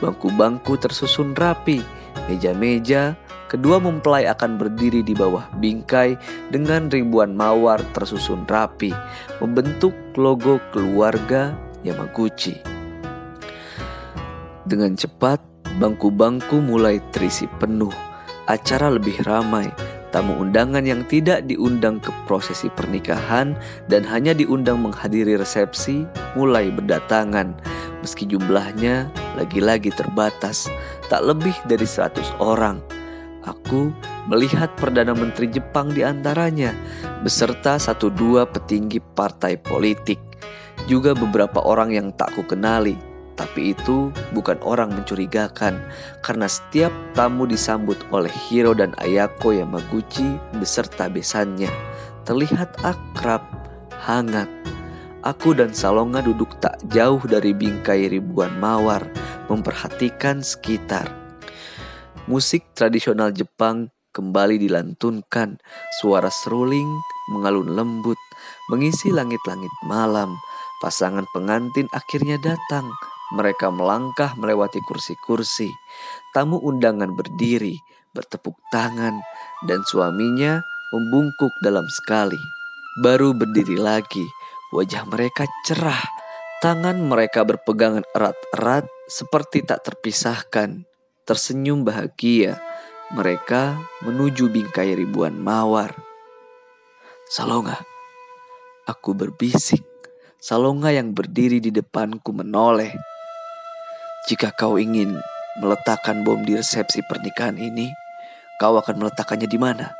Bangku-bangku 0.00 0.76
tersusun 0.76 1.32
rapi, 1.36 1.80
meja-meja, 2.28 3.16
kedua 3.48 3.80
mempelai 3.80 4.28
akan 4.28 4.60
berdiri 4.60 5.00
di 5.00 5.16
bawah 5.16 5.48
bingkai 5.56 6.18
dengan 6.52 6.92
ribuan 6.92 7.32
mawar 7.32 7.80
tersusun 7.96 8.44
rapi, 8.44 8.92
membentuk 9.40 9.96
logo 10.20 10.60
keluarga 10.72 11.56
Yamaguchi. 11.80 12.58
Dengan 14.66 14.98
cepat, 14.98 15.38
bangku-bangku 15.78 16.58
mulai 16.58 16.98
terisi 17.14 17.46
penuh. 17.62 17.94
Acara 18.50 18.90
lebih 18.90 19.22
ramai, 19.26 19.70
tamu 20.10 20.36
undangan 20.38 20.84
yang 20.86 21.02
tidak 21.06 21.46
diundang 21.46 21.98
ke 21.98 22.10
prosesi 22.24 22.70
pernikahan 22.72 23.56
dan 23.90 24.06
hanya 24.06 24.32
diundang 24.32 24.82
menghadiri 24.82 25.38
resepsi 25.38 26.06
mulai 26.38 26.70
berdatangan. 26.70 27.56
Meski 28.04 28.28
jumlahnya 28.28 29.10
lagi-lagi 29.34 29.90
terbatas, 29.92 30.70
tak 31.10 31.24
lebih 31.26 31.54
dari 31.66 31.84
100 31.84 32.38
orang. 32.38 32.78
Aku 33.46 33.94
melihat 34.26 34.74
Perdana 34.74 35.14
Menteri 35.14 35.46
Jepang 35.46 35.94
di 35.94 36.02
antaranya, 36.02 36.74
beserta 37.22 37.78
satu 37.78 38.10
dua 38.10 38.42
petinggi 38.42 38.98
partai 38.98 39.54
politik, 39.54 40.18
juga 40.90 41.14
beberapa 41.14 41.62
orang 41.62 41.94
yang 41.94 42.10
tak 42.18 42.34
ku 42.34 42.42
kenali. 42.42 43.15
Tapi 43.36 43.76
itu 43.76 44.08
bukan 44.32 44.56
orang 44.64 44.96
mencurigakan 44.96 45.76
karena 46.24 46.48
setiap 46.48 46.92
tamu 47.12 47.44
disambut 47.44 48.00
oleh 48.08 48.32
Hiro 48.48 48.72
dan 48.72 48.96
Ayako 48.96 49.52
Yamaguchi 49.52 50.40
beserta 50.56 51.12
besannya. 51.12 51.68
Terlihat 52.24 52.80
akrab, 52.80 53.44
hangat. 53.92 54.48
Aku 55.20 55.52
dan 55.52 55.76
Salonga 55.76 56.24
duduk 56.24 56.56
tak 56.64 56.80
jauh 56.88 57.20
dari 57.28 57.52
bingkai 57.52 58.08
ribuan 58.08 58.56
mawar, 58.56 59.04
memperhatikan 59.52 60.40
sekitar. 60.40 61.10
Musik 62.24 62.72
tradisional 62.72 63.30
Jepang 63.36 63.92
kembali 64.16 64.56
dilantunkan, 64.56 65.60
suara 66.00 66.32
seruling 66.32 66.88
mengalun 67.28 67.74
lembut, 67.74 68.18
mengisi 68.72 69.12
langit-langit 69.12 69.70
malam. 69.84 70.32
Pasangan 70.80 71.24
pengantin 71.34 71.88
akhirnya 71.92 72.40
datang. 72.40 72.86
Mereka 73.34 73.74
melangkah 73.74 74.38
melewati 74.38 74.78
kursi-kursi. 74.86 75.66
Tamu 76.30 76.62
undangan 76.62 77.10
berdiri, 77.10 77.74
bertepuk 78.14 78.54
tangan, 78.70 79.18
dan 79.66 79.82
suaminya 79.82 80.62
membungkuk 80.94 81.50
dalam 81.58 81.90
sekali. 81.90 82.38
Baru 83.02 83.34
berdiri 83.34 83.74
lagi, 83.74 84.22
wajah 84.70 85.02
mereka 85.10 85.42
cerah. 85.66 86.00
Tangan 86.62 87.02
mereka 87.02 87.42
berpegangan 87.42 88.06
erat-erat 88.14 88.86
seperti 89.10 89.66
tak 89.66 89.84
terpisahkan. 89.84 90.86
Tersenyum 91.26 91.82
bahagia, 91.82 92.62
mereka 93.12 93.76
menuju 94.06 94.48
bingkai 94.48 94.94
ribuan 94.94 95.36
mawar. 95.36 95.92
Salonga, 97.26 97.82
aku 98.86 99.18
berbisik. 99.18 99.82
Salonga 100.38 100.94
yang 100.94 101.10
berdiri 101.10 101.58
di 101.58 101.74
depanku 101.74 102.30
menoleh. 102.30 103.15
Jika 104.26 104.50
kau 104.58 104.74
ingin 104.74 105.14
meletakkan 105.62 106.26
bom 106.26 106.42
di 106.42 106.58
resepsi 106.58 106.98
pernikahan 107.06 107.54
ini, 107.62 107.94
kau 108.58 108.74
akan 108.74 108.98
meletakkannya 108.98 109.46
di 109.46 109.54
mana? 109.54 109.94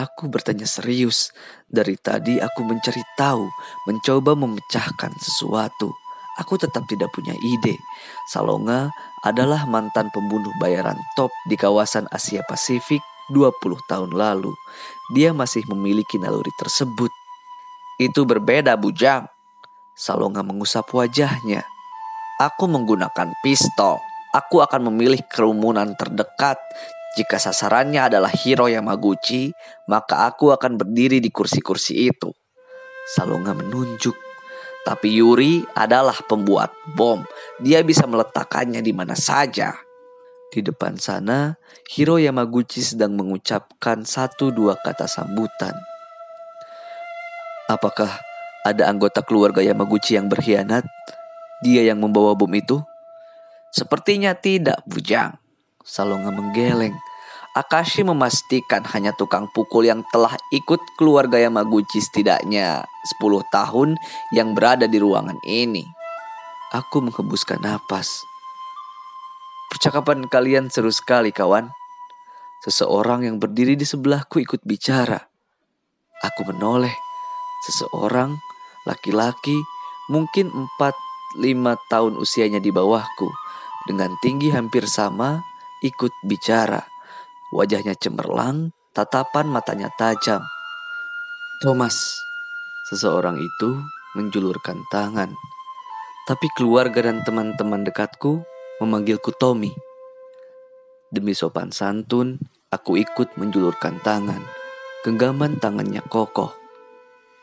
Aku 0.00 0.32
bertanya 0.32 0.64
serius. 0.64 1.28
Dari 1.68 2.00
tadi 2.00 2.40
aku 2.40 2.64
mencari 2.64 3.04
tahu, 3.20 3.44
mencoba 3.84 4.32
memecahkan 4.32 5.12
sesuatu. 5.20 5.92
Aku 6.40 6.56
tetap 6.56 6.88
tidak 6.88 7.12
punya 7.12 7.36
ide. 7.44 7.76
Salonga 8.32 8.88
adalah 9.20 9.68
mantan 9.68 10.08
pembunuh 10.08 10.50
bayaran 10.56 10.96
top 11.12 11.28
di 11.44 11.60
kawasan 11.60 12.08
Asia 12.08 12.40
Pasifik 12.48 13.04
20 13.36 13.84
tahun 13.84 14.16
lalu. 14.16 14.56
Dia 15.12 15.36
masih 15.36 15.60
memiliki 15.68 16.16
naluri 16.16 16.50
tersebut. 16.56 17.12
Itu 18.00 18.24
berbeda, 18.24 18.80
Bujang. 18.80 19.28
Salonga 19.92 20.40
mengusap 20.40 20.88
wajahnya. 20.96 21.73
Aku 22.34 22.66
menggunakan 22.66 23.30
pistol. 23.46 24.02
Aku 24.34 24.58
akan 24.58 24.90
memilih 24.90 25.22
kerumunan 25.30 25.94
terdekat. 25.94 26.58
Jika 27.14 27.38
sasarannya 27.38 28.10
adalah 28.10 28.26
Hiro 28.26 28.66
Yamaguchi, 28.66 29.54
maka 29.86 30.26
aku 30.26 30.50
akan 30.50 30.74
berdiri 30.74 31.22
di 31.22 31.30
kursi-kursi 31.30 32.10
itu. 32.10 32.34
Salonga 33.14 33.54
menunjuk. 33.54 34.18
Tapi 34.82 35.14
Yuri 35.14 35.62
adalah 35.78 36.18
pembuat 36.26 36.74
bom. 36.98 37.22
Dia 37.62 37.86
bisa 37.86 38.02
meletakkannya 38.10 38.82
di 38.82 38.90
mana 38.90 39.14
saja. 39.14 39.70
Di 40.50 40.58
depan 40.58 40.98
sana, 40.98 41.54
Hiro 41.86 42.18
Yamaguchi 42.18 42.82
sedang 42.82 43.14
mengucapkan 43.14 44.02
satu 44.02 44.50
dua 44.50 44.74
kata 44.82 45.06
sambutan. 45.06 45.78
Apakah 47.70 48.10
ada 48.66 48.90
anggota 48.90 49.22
keluarga 49.22 49.62
Yamaguchi 49.62 50.18
yang 50.18 50.26
berkhianat? 50.26 50.82
Dia 51.64 51.88
yang 51.88 52.04
membawa 52.04 52.36
bom 52.36 52.52
itu? 52.52 52.84
Sepertinya 53.72 54.36
tidak, 54.36 54.84
Bujang. 54.84 55.40
Salonga 55.80 56.28
menggeleng. 56.28 56.92
Akashi 57.56 58.04
memastikan 58.04 58.84
hanya 58.92 59.16
tukang 59.16 59.48
pukul 59.56 59.88
yang 59.88 60.04
telah 60.12 60.36
ikut 60.52 60.82
keluarga 61.00 61.40
Yamaguchi 61.40 62.04
setidaknya 62.04 62.84
10 63.16 63.46
tahun 63.48 63.96
yang 64.36 64.52
berada 64.52 64.84
di 64.84 64.98
ruangan 65.00 65.40
ini. 65.48 65.86
Aku 66.74 67.00
menghembuskan 67.00 67.62
napas. 67.62 68.20
Percakapan 69.70 70.26
kalian 70.26 70.66
seru 70.68 70.90
sekali, 70.90 71.30
kawan. 71.30 71.70
Seseorang 72.66 73.24
yang 73.24 73.38
berdiri 73.38 73.78
di 73.78 73.86
sebelahku 73.86 74.42
ikut 74.42 74.66
bicara. 74.66 75.30
Aku 76.26 76.42
menoleh. 76.46 76.94
Seseorang, 77.70 78.34
laki-laki, 78.84 79.54
mungkin 80.10 80.50
4-5 81.38 81.90
tahun 81.90 82.12
usianya 82.18 82.60
di 82.62 82.70
bawahku. 82.70 83.30
Dengan 83.84 84.14
tinggi 84.22 84.48
hampir 84.54 84.86
sama, 84.88 85.42
ikut 85.84 86.12
bicara. 86.24 86.86
Wajahnya 87.52 87.94
cemerlang, 87.98 88.72
tatapan 88.96 89.50
matanya 89.50 89.92
tajam. 89.98 90.40
Thomas, 91.60 92.18
seseorang 92.88 93.38
itu 93.38 93.70
menjulurkan 94.16 94.80
tangan. 94.88 95.34
Tapi 96.24 96.46
keluarga 96.56 97.04
dan 97.04 97.20
teman-teman 97.26 97.84
dekatku 97.84 98.40
memanggilku 98.80 99.30
Tommy. 99.36 99.70
Demi 101.12 101.36
sopan 101.36 101.70
santun, 101.70 102.40
aku 102.72 102.98
ikut 102.98 103.36
menjulurkan 103.36 104.00
tangan. 104.02 104.40
Genggaman 105.04 105.60
tangannya 105.60 106.00
kokoh. 106.08 106.50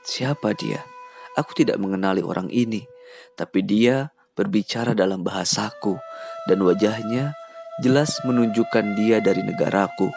Siapa 0.01 0.58
dia? 0.58 0.82
Aku 1.38 1.54
tidak 1.56 1.77
mengenali 1.77 2.19
orang 2.25 2.49
ini, 2.51 2.84
tapi 3.36 3.63
dia 3.65 4.12
berbicara 4.36 4.95
dalam 4.95 5.21
bahasaku 5.21 6.00
dan 6.47 6.60
wajahnya 6.63 7.36
jelas 7.82 8.21
menunjukkan 8.24 8.95
dia 8.97 9.19
dari 9.19 9.41
negaraku. 9.43 10.12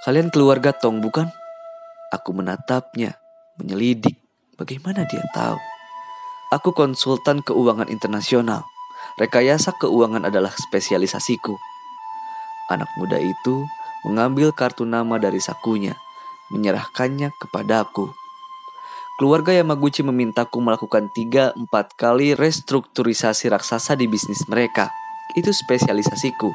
Kalian 0.00 0.32
keluarga 0.32 0.72
Tong 0.72 1.04
bukan? 1.04 1.28
Aku 2.10 2.32
menatapnya, 2.32 3.20
menyelidik. 3.60 4.16
Bagaimana 4.56 5.04
dia 5.04 5.20
tahu? 5.36 5.60
Aku 6.50 6.74
konsultan 6.74 7.44
keuangan 7.44 7.86
internasional. 7.86 8.66
Rekayasa 9.20 9.76
keuangan 9.78 10.26
adalah 10.26 10.50
spesialisasiku. 10.56 11.54
Anak 12.72 12.90
muda 12.98 13.20
itu 13.20 13.66
mengambil 14.02 14.50
kartu 14.50 14.88
nama 14.88 15.20
dari 15.20 15.38
sakunya, 15.38 15.94
menyerahkannya 16.50 17.30
kepadaku. 17.36 18.19
Keluarga 19.20 19.52
Yamaguchi 19.52 20.00
memintaku 20.00 20.64
melakukan 20.64 21.12
3-4 21.12 21.68
kali 21.92 22.32
restrukturisasi 22.32 23.52
raksasa 23.52 23.92
di 23.92 24.08
bisnis 24.08 24.48
mereka. 24.48 24.88
Itu 25.36 25.52
spesialisasiku. 25.52 26.48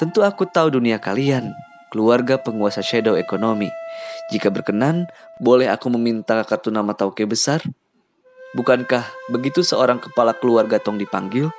Tentu 0.00 0.24
aku 0.24 0.48
tahu 0.48 0.80
dunia 0.80 0.96
kalian, 0.96 1.52
keluarga 1.92 2.40
penguasa 2.40 2.80
shadow 2.80 3.20
ekonomi. 3.20 3.68
Jika 4.32 4.48
berkenan, 4.48 5.04
boleh 5.44 5.68
aku 5.68 5.92
meminta 5.92 6.40
kartu 6.40 6.72
nama 6.72 6.96
tauke 6.96 7.28
besar? 7.28 7.60
Bukankah 8.56 9.04
begitu 9.28 9.60
seorang 9.60 10.00
kepala 10.00 10.32
keluarga 10.32 10.80
Tong 10.80 10.96
dipanggil? 10.96 11.52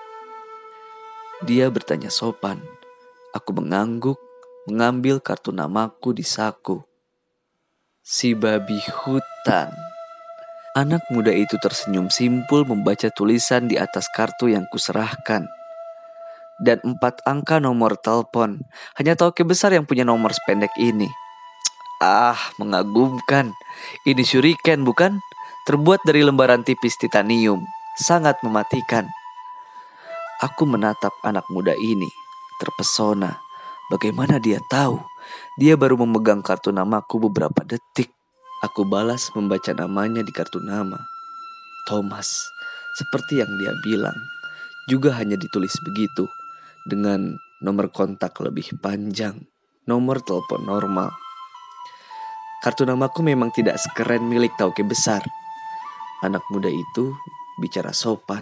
Dia 1.45 1.69
bertanya 1.69 2.09
sopan. 2.09 2.57
Aku 3.29 3.53
mengangguk, 3.53 4.17
mengambil 4.65 5.21
kartu 5.21 5.53
namaku 5.53 6.17
di 6.17 6.25
saku. 6.25 6.81
Si 8.01 8.33
babi 8.33 8.81
hutan. 9.05 9.86
Anak 10.77 11.09
muda 11.09 11.33
itu 11.33 11.57
tersenyum 11.57 12.13
simpul 12.13 12.61
membaca 12.61 13.09
tulisan 13.09 13.65
di 13.65 13.81
atas 13.81 14.05
kartu 14.13 14.53
yang 14.53 14.69
kuserahkan. 14.69 15.49
Dan 16.61 16.77
empat 16.85 17.25
angka 17.25 17.57
nomor 17.57 17.97
telepon. 17.97 18.61
Hanya 18.93 19.17
Tauke 19.17 19.41
besar 19.41 19.73
yang 19.73 19.89
punya 19.89 20.05
nomor 20.05 20.37
sependek 20.37 20.69
ini. 20.77 21.09
Ah, 21.97 22.37
mengagumkan. 22.61 23.57
Ini 24.05 24.21
shuriken 24.21 24.85
bukan? 24.85 25.17
Terbuat 25.65 26.05
dari 26.05 26.21
lembaran 26.21 26.61
tipis 26.61 26.93
titanium. 27.01 27.65
Sangat 27.97 28.37
mematikan. 28.45 29.09
Aku 30.45 30.69
menatap 30.69 31.17
anak 31.25 31.49
muda 31.49 31.73
ini, 31.73 32.09
terpesona. 32.61 33.33
Bagaimana 33.89 34.37
dia 34.37 34.61
tahu? 34.69 35.01
Dia 35.57 35.73
baru 35.73 35.97
memegang 36.05 36.45
kartu 36.45 36.69
namaku 36.69 37.17
beberapa 37.25 37.65
detik. 37.65 38.16
Aku 38.65 38.89
balas 38.89 39.29
membaca 39.37 39.69
namanya 39.69 40.25
di 40.25 40.33
kartu 40.33 40.57
nama. 40.57 40.97
Thomas, 41.85 42.49
seperti 42.97 43.37
yang 43.37 43.53
dia 43.61 43.69
bilang, 43.85 44.17
juga 44.89 45.13
hanya 45.13 45.37
ditulis 45.37 45.77
begitu 45.85 46.25
dengan 46.89 47.37
nomor 47.61 47.93
kontak 47.93 48.33
lebih 48.41 48.81
panjang, 48.81 49.37
nomor 49.85 50.25
telepon 50.25 50.65
normal. 50.65 51.13
Kartu 52.65 52.81
namaku 52.81 53.21
memang 53.21 53.53
tidak 53.53 53.77
sekeren 53.77 54.25
milik 54.25 54.57
Tauke 54.57 54.81
besar. 54.81 55.21
Anak 56.25 56.41
muda 56.49 56.73
itu 56.73 57.13
bicara 57.61 57.93
sopan. 57.93 58.41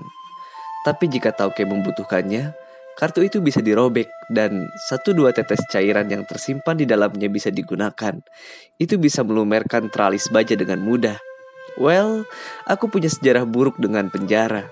Tapi 0.87 1.11
jika 1.11 1.35
Tauke 1.35 1.67
membutuhkannya, 1.67 2.55
kartu 2.95 3.27
itu 3.27 3.43
bisa 3.43 3.59
dirobek 3.59 4.07
dan 4.31 4.71
satu 4.87 5.11
dua 5.11 5.35
tetes 5.35 5.59
cairan 5.71 6.07
yang 6.07 6.23
tersimpan 6.23 6.79
di 6.79 6.87
dalamnya 6.87 7.27
bisa 7.27 7.51
digunakan. 7.51 8.19
Itu 8.79 8.95
bisa 8.99 9.21
melumerkan 9.27 9.91
teralis 9.91 10.31
baja 10.31 10.55
dengan 10.55 10.83
mudah. 10.83 11.19
Well, 11.75 12.23
aku 12.63 12.87
punya 12.87 13.11
sejarah 13.11 13.43
buruk 13.43 13.75
dengan 13.79 14.07
penjara. 14.07 14.71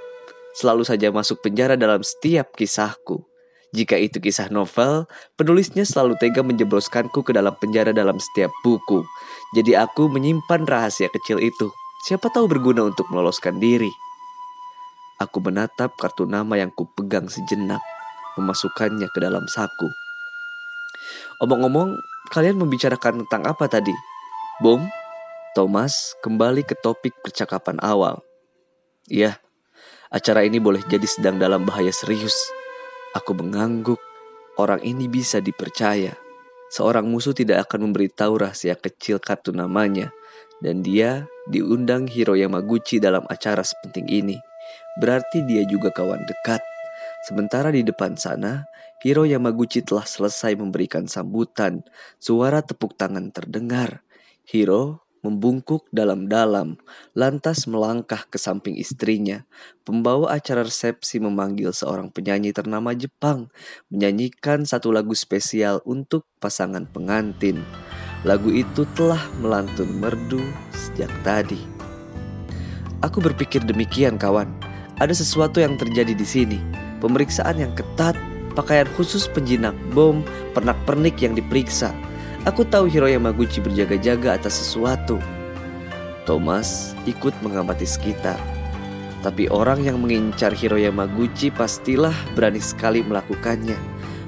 selalu 0.54 0.86
saja 0.86 1.10
masuk 1.10 1.42
penjara 1.42 1.74
dalam 1.74 2.06
setiap 2.06 2.54
kisahku. 2.54 3.26
Jika 3.74 3.98
itu 3.98 4.22
kisah 4.22 4.54
novel, 4.54 5.10
penulisnya 5.34 5.82
selalu 5.82 6.14
tega 6.22 6.46
menjebloskanku 6.46 7.26
ke 7.26 7.34
dalam 7.34 7.58
penjara 7.58 7.90
dalam 7.90 8.22
setiap 8.22 8.54
buku. 8.62 9.02
Jadi 9.58 9.74
aku 9.74 10.14
menyimpan 10.14 10.70
rahasia 10.70 11.10
kecil 11.10 11.42
itu. 11.42 11.74
Siapa 12.06 12.30
tahu 12.30 12.46
berguna 12.46 12.86
untuk 12.86 13.10
meloloskan 13.10 13.58
diri. 13.58 13.90
Aku 15.18 15.42
menatap 15.42 15.98
kartu 15.98 16.30
nama 16.30 16.54
yang 16.54 16.70
kupegang 16.70 17.26
sejenak, 17.26 17.82
memasukkannya 18.40 19.08
ke 19.12 19.20
dalam 19.22 19.46
saku. 19.50 19.90
Omong-omong, 21.44 22.00
kalian 22.32 22.58
membicarakan 22.58 23.26
tentang 23.26 23.44
apa 23.50 23.68
tadi? 23.68 23.94
Bom? 24.62 24.86
Thomas 25.54 26.18
kembali 26.26 26.66
ke 26.66 26.74
topik 26.74 27.14
percakapan 27.22 27.78
awal. 27.78 28.26
Iya, 29.06 29.38
acara 30.10 30.42
ini 30.42 30.58
boleh 30.58 30.82
jadi 30.90 31.06
sedang 31.06 31.38
dalam 31.38 31.62
bahaya 31.62 31.94
serius. 31.94 32.34
Aku 33.14 33.38
mengangguk. 33.38 34.02
Orang 34.58 34.82
ini 34.82 35.06
bisa 35.06 35.38
dipercaya. 35.42 36.18
Seorang 36.74 37.06
musuh 37.06 37.38
tidak 37.38 37.70
akan 37.70 37.90
memberitahu 37.90 38.42
rahasia 38.42 38.74
kecil 38.74 39.22
kartu 39.22 39.54
namanya. 39.54 40.10
Dan 40.58 40.82
dia 40.82 41.30
diundang 41.46 42.10
Hiro 42.10 42.34
Yamaguchi 42.34 42.98
dalam 42.98 43.26
acara 43.30 43.62
sepenting 43.62 44.10
ini. 44.10 44.38
Berarti 44.98 45.46
dia 45.46 45.62
juga 45.70 45.94
kawan 45.94 46.26
dekat. 46.26 46.73
Sementara 47.24 47.72
di 47.72 47.88
depan 47.88 48.20
sana, 48.20 48.68
Hiro 49.00 49.24
Yamaguchi 49.24 49.80
telah 49.80 50.04
selesai 50.04 50.60
memberikan 50.60 51.08
sambutan. 51.08 51.84
Suara 52.20 52.60
tepuk 52.60 53.00
tangan 53.00 53.32
terdengar. 53.32 54.04
Hiro 54.44 55.04
membungkuk 55.24 55.88
dalam-dalam, 55.96 56.76
lantas 57.16 57.64
melangkah 57.64 58.28
ke 58.28 58.36
samping 58.36 58.76
istrinya. 58.76 59.48
Pembawa 59.88 60.36
acara 60.36 60.68
resepsi 60.68 61.24
memanggil 61.24 61.72
seorang 61.72 62.12
penyanyi 62.12 62.52
ternama 62.52 62.92
Jepang, 62.92 63.48
menyanyikan 63.88 64.68
satu 64.68 64.92
lagu 64.92 65.16
spesial 65.16 65.80
untuk 65.88 66.28
pasangan 66.44 66.84
pengantin. 66.92 67.64
Lagu 68.28 68.52
itu 68.52 68.84
telah 69.00 69.24
melantun 69.40 69.96
merdu 69.96 70.44
sejak 70.76 71.12
tadi. 71.24 71.60
Aku 73.00 73.24
berpikir 73.24 73.64
demikian, 73.64 74.20
kawan. 74.20 74.52
Ada 75.00 75.24
sesuatu 75.24 75.64
yang 75.64 75.80
terjadi 75.80 76.12
di 76.16 76.28
sini. 76.28 76.83
Pemeriksaan 77.04 77.60
yang 77.60 77.76
ketat, 77.76 78.16
pakaian 78.56 78.88
khusus 78.96 79.28
penjinak 79.28 79.76
bom, 79.92 80.24
pernak-pernik 80.56 81.20
yang 81.20 81.36
diperiksa 81.36 81.92
Aku 82.44 82.68
tahu 82.68 82.92
Hiro 82.92 83.08
Yamaguchi 83.08 83.64
berjaga-jaga 83.64 84.36
atas 84.36 84.60
sesuatu. 84.60 85.16
Thomas 86.28 86.92
ikut 87.08 87.32
mengamati 87.40 87.88
sekitar. 87.88 88.36
Tapi 89.24 89.48
orang 89.48 89.80
yang 89.80 90.04
mengincar 90.04 90.52
Hiro 90.52 90.76
Yamaguchi 90.76 91.48
pastilah 91.48 92.12
berani 92.36 92.60
sekali 92.60 93.00
melakukannya. 93.00 93.80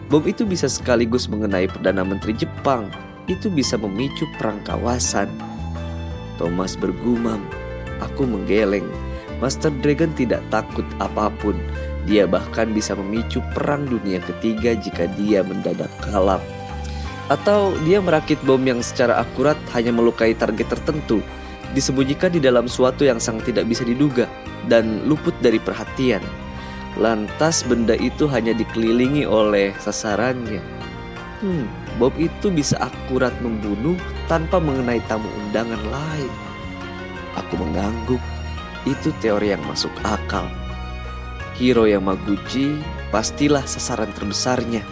Bom 0.08 0.24
itu 0.24 0.48
bisa 0.48 0.72
sekaligus 0.72 1.28
mengenai 1.28 1.68
Perdana 1.68 2.08
Menteri 2.08 2.40
Jepang. 2.40 2.88
Itu 3.28 3.52
bisa 3.52 3.76
memicu 3.76 4.24
perang 4.40 4.64
kawasan. 4.64 5.28
Thomas 6.40 6.80
bergumam. 6.80 7.44
Aku 8.00 8.24
menggeleng. 8.24 8.88
Master 9.44 9.76
Dragon 9.84 10.16
tidak 10.16 10.40
takut 10.48 10.88
apa 11.04 11.28
pun. 11.44 11.60
Dia 12.06 12.30
bahkan 12.30 12.70
bisa 12.70 12.94
memicu 12.94 13.42
perang 13.58 13.90
dunia 13.90 14.22
ketiga 14.22 14.78
jika 14.78 15.10
dia 15.18 15.42
mendadak 15.42 15.90
kalap. 16.06 16.42
Atau 17.26 17.74
dia 17.82 17.98
merakit 17.98 18.38
bom 18.46 18.62
yang 18.62 18.86
secara 18.86 19.18
akurat 19.18 19.58
hanya 19.74 19.90
melukai 19.90 20.38
target 20.38 20.70
tertentu, 20.70 21.26
disembunyikan 21.74 22.30
di 22.30 22.38
dalam 22.38 22.70
suatu 22.70 23.02
yang 23.02 23.18
sangat 23.18 23.50
tidak 23.50 23.66
bisa 23.66 23.82
diduga 23.82 24.30
dan 24.70 25.02
luput 25.10 25.34
dari 25.42 25.58
perhatian. 25.58 26.22
Lantas 27.02 27.66
benda 27.66 27.98
itu 27.98 28.30
hanya 28.30 28.54
dikelilingi 28.54 29.26
oleh 29.26 29.74
sasarannya. 29.82 30.62
Hmm, 31.42 31.68
bom 31.98 32.14
itu 32.16 32.54
bisa 32.54 32.78
akurat 32.80 33.34
membunuh 33.42 33.98
tanpa 34.30 34.62
mengenai 34.62 35.02
tamu 35.10 35.28
undangan 35.44 35.82
lain. 35.90 36.32
Aku 37.36 37.60
mengangguk, 37.60 38.22
itu 38.88 39.10
teori 39.20 39.52
yang 39.52 39.66
masuk 39.68 39.92
akal. 40.06 40.48
Hiro 41.56 41.88
Yamaguchi 41.88 42.76
pastilah 43.16 43.64
sasaran 43.64 44.12
terbesarnya. 44.12 44.84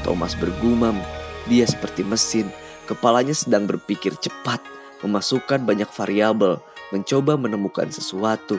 Thomas 0.00 0.32
bergumam 0.32 0.96
dia 1.52 1.68
seperti 1.68 2.00
mesin, 2.00 2.48
kepalanya 2.88 3.36
sedang 3.36 3.68
berpikir 3.68 4.16
cepat, 4.16 4.64
memasukkan 5.04 5.60
banyak 5.68 5.88
variabel, 5.92 6.64
mencoba 6.88 7.36
menemukan 7.36 7.92
sesuatu. 7.92 8.56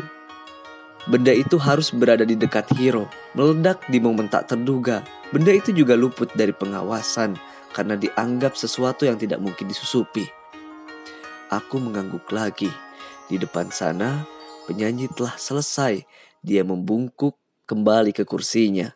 Benda 1.10 1.34
itu 1.34 1.58
harus 1.58 1.90
berada 1.90 2.22
di 2.22 2.38
dekat 2.38 2.70
hero, 2.78 3.10
meledak 3.34 3.82
di 3.90 3.98
momen 3.98 4.30
tak 4.30 4.54
terduga. 4.54 5.02
Benda 5.34 5.50
itu 5.50 5.74
juga 5.74 5.98
luput 5.98 6.30
dari 6.38 6.54
pengawasan 6.54 7.34
karena 7.74 7.98
dianggap 7.98 8.54
sesuatu 8.54 9.10
yang 9.10 9.18
tidak 9.18 9.42
mungkin 9.42 9.66
disusupi. 9.66 10.30
Aku 11.50 11.82
mengangguk 11.82 12.30
lagi. 12.30 12.70
Di 13.26 13.42
depan 13.42 13.74
sana, 13.74 14.22
penyanyi 14.70 15.10
telah 15.10 15.34
selesai. 15.42 16.06
Dia 16.42 16.66
membungkuk 16.66 17.38
kembali 17.70 18.14
ke 18.14 18.26
kursinya. 18.26 18.94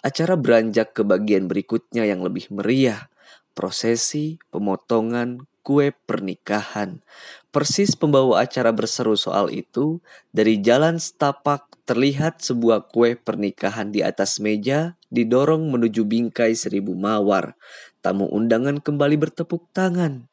Acara 0.00 0.36
beranjak 0.36 0.92
ke 0.96 1.02
bagian 1.04 1.48
berikutnya 1.48 2.04
yang 2.08 2.20
lebih 2.24 2.48
meriah 2.52 3.08
prosesi, 3.56 4.36
pemotongan, 4.52 5.48
kue 5.64 5.90
pernikahan. 6.04 7.00
Persis 7.48 7.96
pembawa 7.96 8.44
acara 8.44 8.70
berseru 8.70 9.16
soal 9.16 9.48
itu, 9.48 10.04
dari 10.30 10.60
jalan 10.60 11.00
setapak 11.00 11.64
terlihat 11.88 12.44
sebuah 12.44 12.92
kue 12.92 13.16
pernikahan 13.16 13.90
di 13.90 14.04
atas 14.04 14.38
meja 14.38 14.94
didorong 15.08 15.72
menuju 15.72 16.04
bingkai 16.04 16.52
seribu 16.52 16.92
mawar. 16.92 17.56
Tamu 18.04 18.28
undangan 18.28 18.78
kembali 18.78 19.16
bertepuk 19.16 19.72
tangan. 19.72 20.28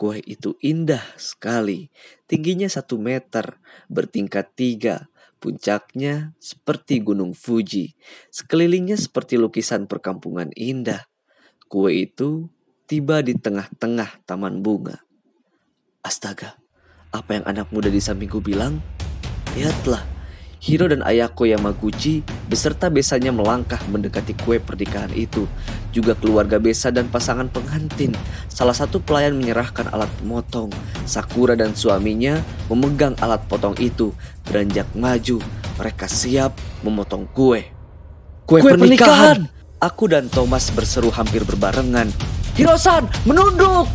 Kue 0.00 0.24
itu 0.24 0.56
indah 0.64 1.04
sekali, 1.20 1.92
tingginya 2.24 2.72
satu 2.72 2.96
meter, 2.96 3.60
bertingkat 3.92 4.48
tiga, 4.56 5.09
puncaknya 5.40 6.36
seperti 6.36 7.00
gunung 7.00 7.32
Fuji, 7.32 7.96
sekelilingnya 8.28 9.00
seperti 9.00 9.40
lukisan 9.40 9.88
perkampungan 9.88 10.52
indah. 10.52 11.08
Kue 11.66 12.04
itu 12.04 12.52
tiba 12.84 13.24
di 13.24 13.34
tengah-tengah 13.34 14.22
taman 14.28 14.60
bunga. 14.60 15.00
Astaga, 16.04 16.60
apa 17.10 17.40
yang 17.40 17.44
anak 17.48 17.72
muda 17.72 17.88
di 17.88 17.98
sampingku 17.98 18.44
bilang? 18.44 18.84
Lihatlah, 19.56 20.04
Hiro 20.60 20.92
dan 20.92 21.00
Ayako 21.00 21.48
Yamaguchi 21.48 22.20
beserta 22.44 22.92
besanya 22.92 23.32
melangkah 23.32 23.80
mendekati 23.88 24.36
kue 24.44 24.60
pernikahan 24.60 25.08
itu. 25.16 25.48
Juga 25.88 26.12
keluarga 26.12 26.60
besa 26.60 26.92
dan 26.92 27.08
pasangan 27.08 27.48
pengantin. 27.48 28.12
Salah 28.52 28.76
satu 28.76 29.00
pelayan 29.00 29.40
menyerahkan 29.40 29.88
alat 29.88 30.12
pemotong. 30.20 30.68
Sakura 31.08 31.56
dan 31.56 31.72
suaminya 31.72 32.44
memegang 32.68 33.16
alat 33.24 33.40
potong 33.48 33.72
itu. 33.80 34.12
Beranjak 34.44 34.92
maju, 34.92 35.40
mereka 35.80 36.04
siap 36.04 36.52
memotong 36.84 37.24
kue. 37.32 37.64
Kue, 38.44 38.60
kue 38.60 38.76
pernikahan! 38.76 39.48
pernikahan! 39.48 39.80
Aku 39.80 40.12
dan 40.12 40.28
Thomas 40.28 40.68
berseru 40.68 41.08
hampir 41.08 41.40
berbarengan. 41.48 42.12
Hirosan, 42.52 43.08
menunduk! 43.24 43.88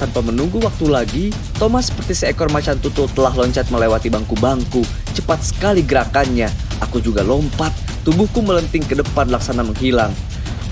Tanpa 0.00 0.24
menunggu 0.24 0.64
waktu 0.64 0.88
lagi, 0.88 1.24
Thomas 1.60 1.92
seperti 1.92 2.16
seekor 2.16 2.48
macan 2.48 2.80
tutul 2.80 3.04
telah 3.12 3.36
loncat 3.36 3.68
melewati 3.68 4.08
bangku-bangku. 4.08 4.80
Cepat 5.12 5.44
sekali 5.44 5.84
gerakannya. 5.84 6.48
Aku 6.80 7.04
juga 7.04 7.20
lompat, 7.20 7.68
tubuhku 8.00 8.40
melenting 8.40 8.80
ke 8.80 8.96
depan 8.96 9.28
laksana 9.28 9.60
menghilang. 9.60 10.08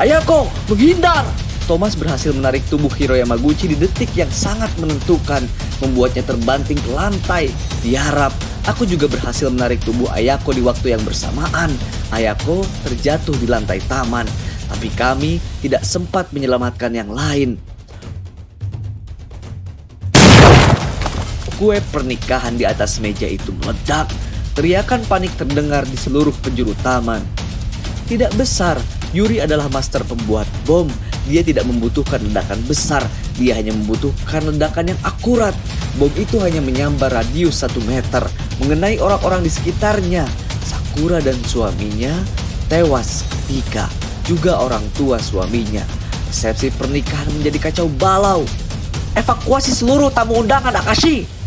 Ayako, 0.00 0.48
menghindar! 0.72 1.28
Thomas 1.68 1.92
berhasil 1.92 2.32
menarik 2.32 2.64
tubuh 2.72 2.88
Hiro 2.96 3.12
Yamaguchi 3.12 3.68
di 3.68 3.76
detik 3.76 4.08
yang 4.16 4.32
sangat 4.32 4.72
menentukan, 4.80 5.44
membuatnya 5.84 6.24
terbanting 6.24 6.80
ke 6.80 6.90
lantai. 6.96 7.52
Diharap, 7.84 8.32
aku 8.64 8.88
juga 8.88 9.12
berhasil 9.12 9.52
menarik 9.52 9.76
tubuh 9.84 10.08
Ayako 10.08 10.56
di 10.56 10.64
waktu 10.64 10.96
yang 10.96 11.04
bersamaan. 11.04 11.68
Ayako 12.08 12.64
terjatuh 12.88 13.36
di 13.36 13.44
lantai 13.44 13.84
taman. 13.84 14.24
Tapi 14.72 14.88
kami 14.96 15.36
tidak 15.60 15.84
sempat 15.84 16.32
menyelamatkan 16.32 16.96
yang 16.96 17.12
lain. 17.12 17.60
Kue 21.58 21.82
pernikahan 21.90 22.54
di 22.54 22.62
atas 22.62 23.02
meja 23.02 23.26
itu 23.26 23.50
meledak. 23.58 24.06
Teriakan 24.54 25.02
panik 25.10 25.34
terdengar 25.34 25.82
di 25.82 25.98
seluruh 25.98 26.34
penjuru 26.38 26.70
taman. 26.86 27.18
Tidak 28.06 28.30
besar, 28.38 28.78
Yuri 29.10 29.42
adalah 29.42 29.66
master 29.66 30.06
pembuat 30.06 30.46
bom. 30.62 30.86
Dia 31.26 31.42
tidak 31.42 31.68
membutuhkan 31.68 32.22
ledakan 32.30 32.62
besar, 32.64 33.04
dia 33.36 33.58
hanya 33.58 33.74
membutuhkan 33.74 34.48
ledakan 34.54 34.94
yang 34.94 35.00
akurat. 35.02 35.52
Bom 35.98 36.08
itu 36.14 36.38
hanya 36.40 36.62
menyambar 36.62 37.10
radius 37.10 37.60
satu 37.66 37.82
meter, 37.84 38.22
mengenai 38.62 39.02
orang-orang 39.02 39.42
di 39.42 39.50
sekitarnya. 39.50 40.24
Sakura 40.62 41.18
dan 41.18 41.36
suaminya 41.44 42.14
tewas 42.70 43.26
ketika 43.28 43.90
juga 44.24 44.60
orang 44.60 44.84
tua 44.94 45.16
suaminya. 45.18 45.82
Resepsi 46.28 46.68
pernikahan 46.76 47.28
menjadi 47.40 47.72
kacau 47.72 47.88
balau. 47.88 48.44
Evakuasi 49.16 49.72
seluruh 49.72 50.12
tamu 50.12 50.44
undangan 50.44 50.76
Akashi. 50.76 51.37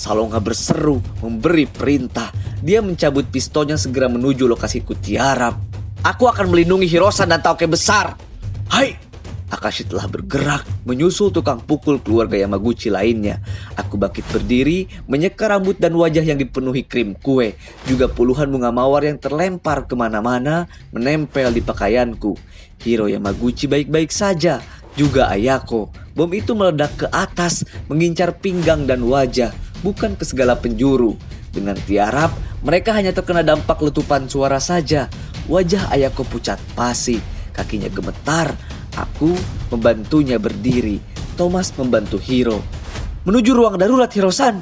Salonga 0.00 0.40
berseru, 0.40 0.96
memberi 1.20 1.68
perintah. 1.68 2.32
Dia 2.64 2.80
mencabut 2.80 3.28
pistolnya 3.28 3.76
segera 3.76 4.08
menuju 4.08 4.48
lokasi 4.48 4.80
Kutiarap. 4.80 5.60
Aku 6.00 6.24
akan 6.24 6.48
melindungi 6.48 6.88
Hirosan 6.88 7.28
dan 7.28 7.44
Tauke 7.44 7.68
besar. 7.68 8.16
Hai! 8.72 8.96
Akashi 9.50 9.84
telah 9.84 10.06
bergerak, 10.08 10.64
menyusul 10.88 11.34
tukang 11.34 11.60
pukul 11.60 12.00
keluarga 12.00 12.38
Yamaguchi 12.38 12.88
lainnya. 12.88 13.44
Aku 13.76 14.00
bangkit 14.00 14.24
berdiri, 14.32 14.88
menyeka 15.04 15.52
rambut 15.52 15.76
dan 15.76 15.92
wajah 15.92 16.24
yang 16.24 16.40
dipenuhi 16.40 16.86
krim 16.86 17.12
kue. 17.18 17.58
Juga 17.84 18.08
puluhan 18.08 18.48
bunga 18.48 18.72
mawar 18.72 19.04
yang 19.04 19.20
terlempar 19.20 19.84
ke 19.84 19.98
mana-mana, 19.98 20.70
menempel 20.96 21.52
di 21.52 21.60
pakaianku. 21.60 22.38
Hiro 22.80 23.10
Yamaguchi 23.10 23.68
baik-baik 23.68 24.08
saja, 24.14 24.64
juga 24.94 25.28
Ayako. 25.28 25.92
Bom 26.14 26.30
itu 26.30 26.54
meledak 26.54 26.94
ke 26.96 27.06
atas, 27.10 27.66
mengincar 27.90 28.38
pinggang 28.38 28.86
dan 28.86 29.02
wajah, 29.02 29.50
bukan 29.80 30.16
ke 30.16 30.24
segala 30.24 30.56
penjuru. 30.56 31.16
Dengan 31.50 31.74
tiarap, 31.74 32.30
mereka 32.62 32.94
hanya 32.94 33.10
terkena 33.10 33.42
dampak 33.42 33.82
letupan 33.82 34.30
suara 34.30 34.62
saja. 34.62 35.10
Wajah 35.50 35.90
Ayako 35.90 36.22
pucat 36.28 36.62
pasi, 36.78 37.18
kakinya 37.50 37.90
gemetar, 37.90 38.54
Aku 38.98 39.38
membantunya 39.70 40.40
berdiri. 40.40 40.98
Thomas 41.38 41.70
membantu 41.78 42.18
Hiro. 42.18 42.58
Menuju 43.22 43.50
ruang 43.54 43.76
darurat 43.78 44.10
Hirosan. 44.10 44.58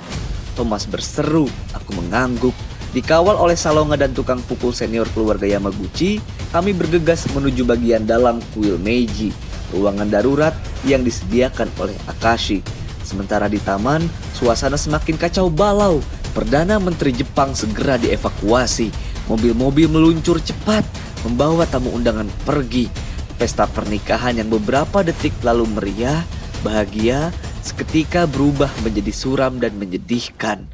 Thomas 0.53 0.85
berseru. 0.85 1.49
Aku 1.73 1.97
mengangguk. 1.97 2.53
Dikawal 2.93 3.37
oleh 3.37 3.57
Salonga 3.57 4.01
dan 4.01 4.17
tukang 4.17 4.41
pukul 4.41 4.73
senior 4.73 5.05
keluarga 5.13 5.45
Yamaguchi, 5.45 6.25
kami 6.49 6.73
bergegas 6.73 7.29
menuju 7.37 7.69
bagian 7.69 8.09
dalam 8.09 8.41
kuil 8.57 8.81
Meiji, 8.81 9.29
ruangan 9.77 10.09
darurat 10.09 10.57
yang 10.89 11.05
disediakan 11.05 11.69
oleh 11.77 11.93
Akashi. 12.09 12.65
Sementara 13.09 13.49
di 13.49 13.57
taman, 13.57 14.05
suasana 14.37 14.77
semakin 14.77 15.17
kacau 15.17 15.49
balau. 15.49 16.05
Perdana 16.37 16.77
Menteri 16.77 17.17
Jepang 17.17 17.57
segera 17.57 17.97
dievakuasi. 17.97 18.93
Mobil-mobil 19.33 19.89
meluncur 19.89 20.37
cepat, 20.45 20.85
membawa 21.25 21.65
tamu 21.65 21.89
undangan 21.97 22.29
pergi. 22.45 22.93
Pesta 23.41 23.65
pernikahan 23.65 24.37
yang 24.37 24.53
beberapa 24.53 25.01
detik 25.01 25.33
lalu 25.41 25.65
meriah, 25.73 26.21
bahagia, 26.61 27.33
seketika 27.65 28.29
berubah 28.29 28.69
menjadi 28.85 29.13
suram 29.17 29.57
dan 29.57 29.73
menyedihkan. 29.81 30.69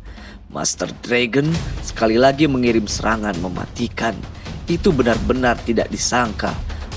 Master 0.51 0.91
Dragon 1.07 1.47
sekali 1.87 2.19
lagi 2.19 2.51
mengirim 2.51 2.91
serangan 2.91 3.39
mematikan. 3.39 4.19
Itu 4.67 4.91
benar-benar 4.91 5.63
tidak 5.63 5.87
disangka. 5.87 6.51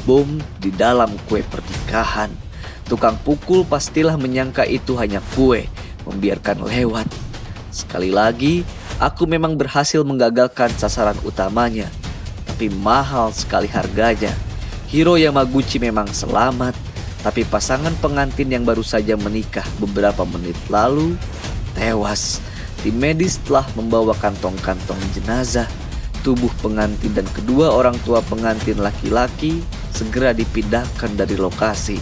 Bom 0.10 0.42
di 0.58 0.74
dalam 0.74 1.14
kue 1.30 1.46
pernikahan. 1.46 2.47
Tukang 2.88 3.20
pukul 3.20 3.68
pastilah 3.68 4.16
menyangka 4.16 4.64
itu 4.64 4.96
hanya 4.96 5.20
kue, 5.36 5.68
membiarkan 6.08 6.64
lewat. 6.64 7.08
Sekali 7.68 8.16
lagi, 8.16 8.64
aku 8.98 9.28
memang 9.28 9.60
berhasil 9.60 10.02
menggagalkan 10.08 10.72
sasaran 10.80 11.20
utamanya. 11.28 11.92
Tapi 12.48 12.72
mahal 12.72 13.36
sekali 13.36 13.68
harganya. 13.68 14.32
Hiro 14.88 15.20
Yamaguchi 15.20 15.84
memang 15.84 16.08
selamat, 16.16 16.72
tapi 17.28 17.44
pasangan 17.44 17.92
pengantin 18.00 18.48
yang 18.48 18.64
baru 18.64 18.80
saja 18.80 19.20
menikah 19.20 19.68
beberapa 19.84 20.24
menit 20.24 20.56
lalu 20.72 21.20
tewas. 21.76 22.40
Tim 22.80 22.96
medis 22.96 23.36
telah 23.44 23.68
membawa 23.76 24.16
kantong-kantong 24.16 25.02
jenazah. 25.12 25.68
Tubuh 26.24 26.50
pengantin 26.64 27.12
dan 27.12 27.28
kedua 27.36 27.76
orang 27.76 28.00
tua 28.08 28.24
pengantin 28.24 28.80
laki-laki 28.80 29.60
segera 29.92 30.32
dipindahkan 30.32 31.14
dari 31.20 31.36
lokasi. 31.36 32.00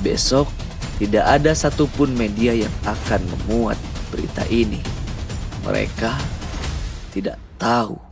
Besok 0.00 0.48
tidak 0.96 1.24
ada 1.28 1.52
satupun 1.52 2.16
media 2.16 2.56
yang 2.56 2.72
akan 2.88 3.20
memuat 3.28 3.76
berita 4.08 4.44
ini. 4.48 4.80
Mereka 5.66 6.16
tidak 7.12 7.36
tahu 7.60 8.05